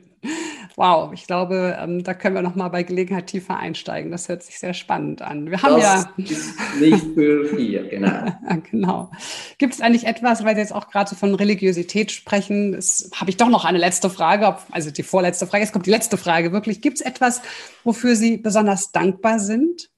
Wow, 0.78 1.14
ich 1.14 1.26
glaube, 1.26 1.74
ähm, 1.80 2.04
da 2.04 2.12
können 2.12 2.34
wir 2.34 2.42
noch 2.42 2.54
mal 2.54 2.68
bei 2.68 2.82
Gelegenheit 2.82 3.28
tiefer 3.28 3.56
einsteigen. 3.56 4.10
Das 4.10 4.28
hört 4.28 4.42
sich 4.42 4.58
sehr 4.58 4.74
spannend 4.74 5.22
an. 5.22 5.50
Wir 5.50 5.62
haben 5.62 5.80
das 5.80 5.82
ja 5.82 6.12
ist 6.18 6.80
nicht 6.80 7.14
für 7.14 7.56
hier, 7.56 7.88
genau. 7.88 8.30
genau. 8.70 9.10
Gibt 9.56 9.72
es 9.72 9.80
eigentlich 9.80 10.06
etwas, 10.06 10.44
weil 10.44 10.54
Sie 10.54 10.60
jetzt 10.60 10.74
auch 10.74 10.90
gerade 10.90 11.08
so 11.08 11.16
von 11.16 11.34
Religiosität 11.34 12.12
sprechen? 12.12 12.72
Das 12.72 13.10
habe 13.14 13.30
ich 13.30 13.38
doch 13.38 13.48
noch 13.48 13.64
eine 13.64 13.78
letzte 13.78 14.10
Frage, 14.10 14.58
also 14.70 14.90
die 14.90 15.02
vorletzte 15.02 15.46
Frage. 15.46 15.64
Jetzt 15.64 15.72
kommt 15.72 15.86
die 15.86 15.90
letzte 15.90 16.18
Frage. 16.18 16.52
Wirklich, 16.52 16.82
gibt 16.82 16.98
es 16.98 17.06
etwas, 17.06 17.40
wofür 17.82 18.14
Sie 18.14 18.36
besonders 18.36 18.92
dankbar 18.92 19.38
sind? 19.38 19.88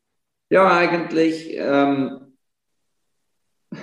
Ja, 0.49 0.79
eigentlich 0.79 1.57
ähm, 1.57 2.37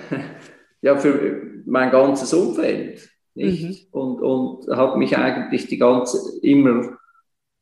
ja 0.80 0.96
für 0.96 1.42
mein 1.66 1.90
ganzes 1.90 2.32
Umfeld? 2.32 3.10
Mhm. 3.36 3.76
Und, 3.90 4.20
und 4.20 4.76
habe 4.76 4.98
mich 4.98 5.16
eigentlich 5.16 5.66
die 5.66 5.78
ganze 5.78 6.40
immer, 6.40 6.96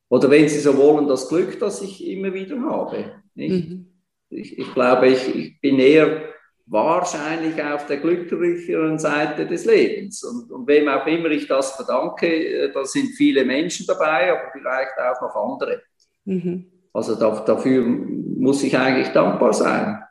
oder 0.09 0.31
wenn 0.31 0.49
Sie 0.49 0.61
so 0.61 0.77
wollen, 0.77 1.09
das 1.09 1.29
Glück, 1.29 1.59
das 1.59 1.83
ich 1.83 2.07
immer 2.07 2.33
wieder 2.33 2.61
habe. 2.61 3.23
Mhm. 3.35 3.87
Ich, 4.31 4.59
ich 4.59 4.73
glaube, 4.73 5.09
ich, 5.09 5.35
ich 5.35 5.61
bin 5.61 5.79
eher 5.79 6.23
wahrscheinlich 6.67 7.63
auf 7.63 7.87
der 7.87 7.99
glücklicheren 7.99 8.99
Seite 8.99 9.47
des 9.47 9.65
Lebens. 9.65 10.23
Und, 10.25 10.51
und 10.51 10.67
wem 10.67 10.89
auch 10.89 11.07
immer 11.07 11.31
ich 11.31 11.47
das 11.47 11.73
verdanke, 11.73 12.27
äh, 12.27 12.73
da 12.73 12.85
sind 12.85 13.09
viele 13.17 13.45
Menschen 13.45 13.87
dabei, 13.87 14.33
aber 14.33 14.51
vielleicht 14.53 14.93
auch 14.99 15.21
noch 15.21 15.35
andere. 15.35 15.83
Mhm. 16.25 16.67
Also 16.93 17.17
da, 17.17 17.41
dafür 17.41 17.85
muss 17.85 18.63
ich 18.63 18.77
eigentlich 18.79 19.09
dankbar 19.09 19.53
sein. 19.53 20.03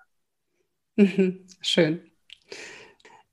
Mhm. 0.95 1.47
Schön. 1.61 2.01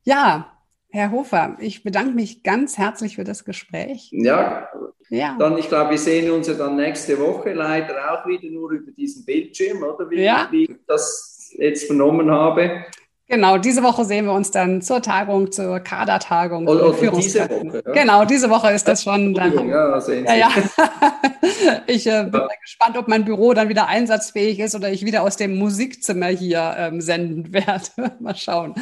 Ja, 0.04 0.59
Herr 0.92 1.12
Hofer, 1.12 1.56
ich 1.60 1.82
bedanke 1.82 2.14
mich 2.14 2.42
ganz 2.42 2.76
herzlich 2.76 3.16
für 3.16 3.24
das 3.24 3.44
Gespräch. 3.44 4.08
Ja, 4.12 4.68
ja. 5.08 5.36
dann 5.38 5.56
ich 5.58 5.68
glaube, 5.68 5.90
wir 5.90 5.98
sehen 5.98 6.30
uns 6.30 6.48
ja 6.48 6.54
dann 6.54 6.76
nächste 6.76 7.18
Woche 7.18 7.52
leider 7.52 8.12
auch 8.12 8.26
wieder 8.26 8.48
nur 8.50 8.72
über 8.72 8.90
diesen 8.90 9.24
Bildschirm, 9.24 9.82
oder 9.82 10.10
wie, 10.10 10.22
ja. 10.22 10.48
wie 10.50 10.64
ich 10.64 10.76
das 10.86 11.52
jetzt 11.56 11.86
vernommen 11.86 12.30
habe. 12.30 12.84
Genau, 13.30 13.58
diese 13.58 13.84
Woche 13.84 14.04
sehen 14.04 14.24
wir 14.24 14.32
uns 14.32 14.50
dann 14.50 14.82
zur 14.82 15.00
Tagung, 15.02 15.52
zur 15.52 15.78
Kadertagung. 15.78 16.66
Oder, 16.66 16.88
oder 16.88 17.12
diese 17.12 17.48
Woche. 17.48 17.82
Ja? 17.86 17.92
Genau, 17.92 18.24
diese 18.24 18.50
Woche 18.50 18.72
ist 18.72 18.88
das 18.88 19.04
schon. 19.04 19.34
Dann, 19.34 19.68
ja, 19.68 20.00
sehen 20.00 20.26
Sie. 20.26 20.36
Ja, 20.36 20.48
ja. 20.48 21.82
ich 21.86 22.08
äh, 22.08 22.24
bin 22.24 22.42
gespannt, 22.60 22.98
ob 22.98 23.06
mein 23.06 23.24
Büro 23.24 23.54
dann 23.54 23.68
wieder 23.68 23.86
einsatzfähig 23.86 24.58
ist 24.58 24.74
oder 24.74 24.90
ich 24.90 25.04
wieder 25.04 25.22
aus 25.22 25.36
dem 25.36 25.56
Musikzimmer 25.58 26.26
hier 26.26 26.74
ähm, 26.76 27.00
senden 27.00 27.52
werde. 27.52 28.16
Mal 28.18 28.34
schauen. 28.34 28.74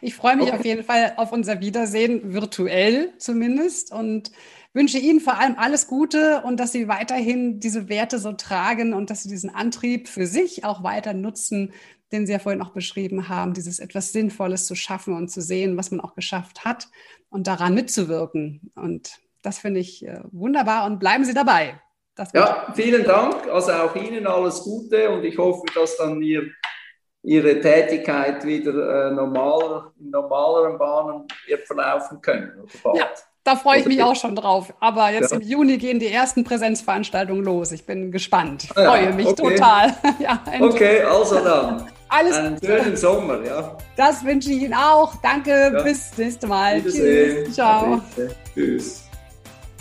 Ich 0.00 0.14
freue 0.14 0.36
mich 0.36 0.48
okay. 0.48 0.56
auf 0.56 0.64
jeden 0.64 0.84
Fall 0.84 1.12
auf 1.18 1.30
unser 1.30 1.60
Wiedersehen, 1.60 2.32
virtuell 2.32 3.12
zumindest. 3.18 3.92
Und 3.92 4.30
wünsche 4.72 4.96
Ihnen 4.96 5.20
vor 5.20 5.38
allem 5.38 5.56
alles 5.58 5.88
Gute 5.88 6.40
und 6.42 6.58
dass 6.58 6.72
Sie 6.72 6.88
weiterhin 6.88 7.60
diese 7.60 7.90
Werte 7.90 8.18
so 8.18 8.32
tragen 8.32 8.94
und 8.94 9.10
dass 9.10 9.24
Sie 9.24 9.28
diesen 9.28 9.54
Antrieb 9.54 10.08
für 10.08 10.26
sich 10.26 10.64
auch 10.64 10.82
weiter 10.82 11.12
nutzen, 11.12 11.72
den 12.12 12.26
Sie 12.26 12.32
ja 12.32 12.38
vorhin 12.38 12.62
auch 12.62 12.70
beschrieben 12.70 13.28
haben, 13.28 13.52
dieses 13.52 13.78
etwas 13.78 14.12
Sinnvolles 14.12 14.66
zu 14.66 14.74
schaffen 14.74 15.14
und 15.14 15.28
zu 15.28 15.40
sehen, 15.40 15.76
was 15.76 15.90
man 15.90 16.00
auch 16.00 16.14
geschafft 16.14 16.64
hat 16.64 16.88
und 17.30 17.46
daran 17.46 17.74
mitzuwirken. 17.74 18.72
Und 18.74 19.18
das 19.42 19.58
finde 19.58 19.80
ich 19.80 20.06
äh, 20.06 20.20
wunderbar 20.32 20.86
und 20.86 20.98
bleiben 20.98 21.24
Sie 21.24 21.34
dabei. 21.34 21.80
ja, 22.32 22.72
vielen 22.74 23.04
Dank. 23.04 23.48
Also 23.48 23.72
auch 23.72 23.94
Ihnen 23.94 24.26
alles 24.26 24.62
Gute 24.62 25.10
und 25.10 25.24
ich 25.24 25.36
hoffe, 25.38 25.64
dass 25.74 25.96
dann 25.96 26.20
Ihr, 26.22 26.50
Ihre 27.22 27.60
Tätigkeit 27.60 28.44
wieder 28.44 29.08
äh, 29.08 29.14
normal, 29.14 29.92
in 30.00 30.10
normaleren 30.10 30.78
Bahnen 30.78 31.26
verlaufen 31.64 32.20
können. 32.20 32.66
Ja, 32.94 33.10
da 33.48 33.56
freue 33.56 33.80
ich 33.80 33.86
mich 33.86 34.02
auch 34.02 34.14
schon 34.14 34.36
drauf. 34.36 34.74
Aber 34.78 35.10
jetzt 35.10 35.32
ja. 35.32 35.38
im 35.38 35.42
Juni 35.42 35.78
gehen 35.78 35.98
die 35.98 36.08
ersten 36.08 36.44
Präsenzveranstaltungen 36.44 37.42
los. 37.42 37.72
Ich 37.72 37.86
bin 37.86 38.12
gespannt. 38.12 38.64
Ich 38.64 38.70
freue 38.70 39.06
ja, 39.06 39.12
mich 39.12 39.26
okay. 39.26 39.54
total. 39.54 39.94
ja, 40.18 40.42
okay, 40.60 41.00
also 41.02 41.42
dann. 41.42 41.86
Alles 42.10 42.36
Einen 42.36 42.58
schönen 42.62 42.96
Sommer, 42.96 43.44
ja. 43.44 43.76
Das 43.96 44.24
wünsche 44.24 44.50
ich 44.50 44.62
Ihnen 44.62 44.74
auch. 44.74 45.16
Danke, 45.22 45.50
ja. 45.50 45.82
bis 45.82 46.16
nächste 46.16 46.46
Mal. 46.46 46.82
Tschüss. 46.82 47.54
Ciao. 47.54 48.00
Tschüss. 48.54 49.02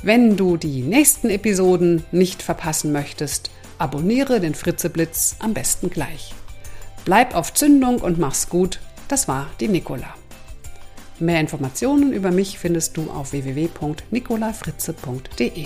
Wenn 0.03 0.36
du 0.36 0.57
die 0.57 0.82
nächsten 0.82 1.30
Episoden 1.30 2.05
nicht 2.11 2.41
verpassen 2.41 2.91
möchtest, 2.91 3.49
abonniere 3.78 4.39
den 4.39 4.55
Fritzeblitz 4.55 5.38
am 5.39 5.53
besten 5.53 5.89
gleich. 5.89 6.34
Bleib 7.05 7.36
auf 7.36 7.53
Zündung 7.53 7.99
und 7.99 8.20
mach's 8.20 8.49
gut. 8.49 8.80
Das 9.07 9.30
war 9.30 9.47
die 9.61 9.70
Nicola. 9.70 10.16
Mehr 11.20 11.39
Informationen 11.39 12.13
über 12.13 12.30
mich 12.32 12.59
findest 12.59 12.95
du 12.97 13.09
auf 13.09 13.32
www.nicolafritze.de. 13.32 15.65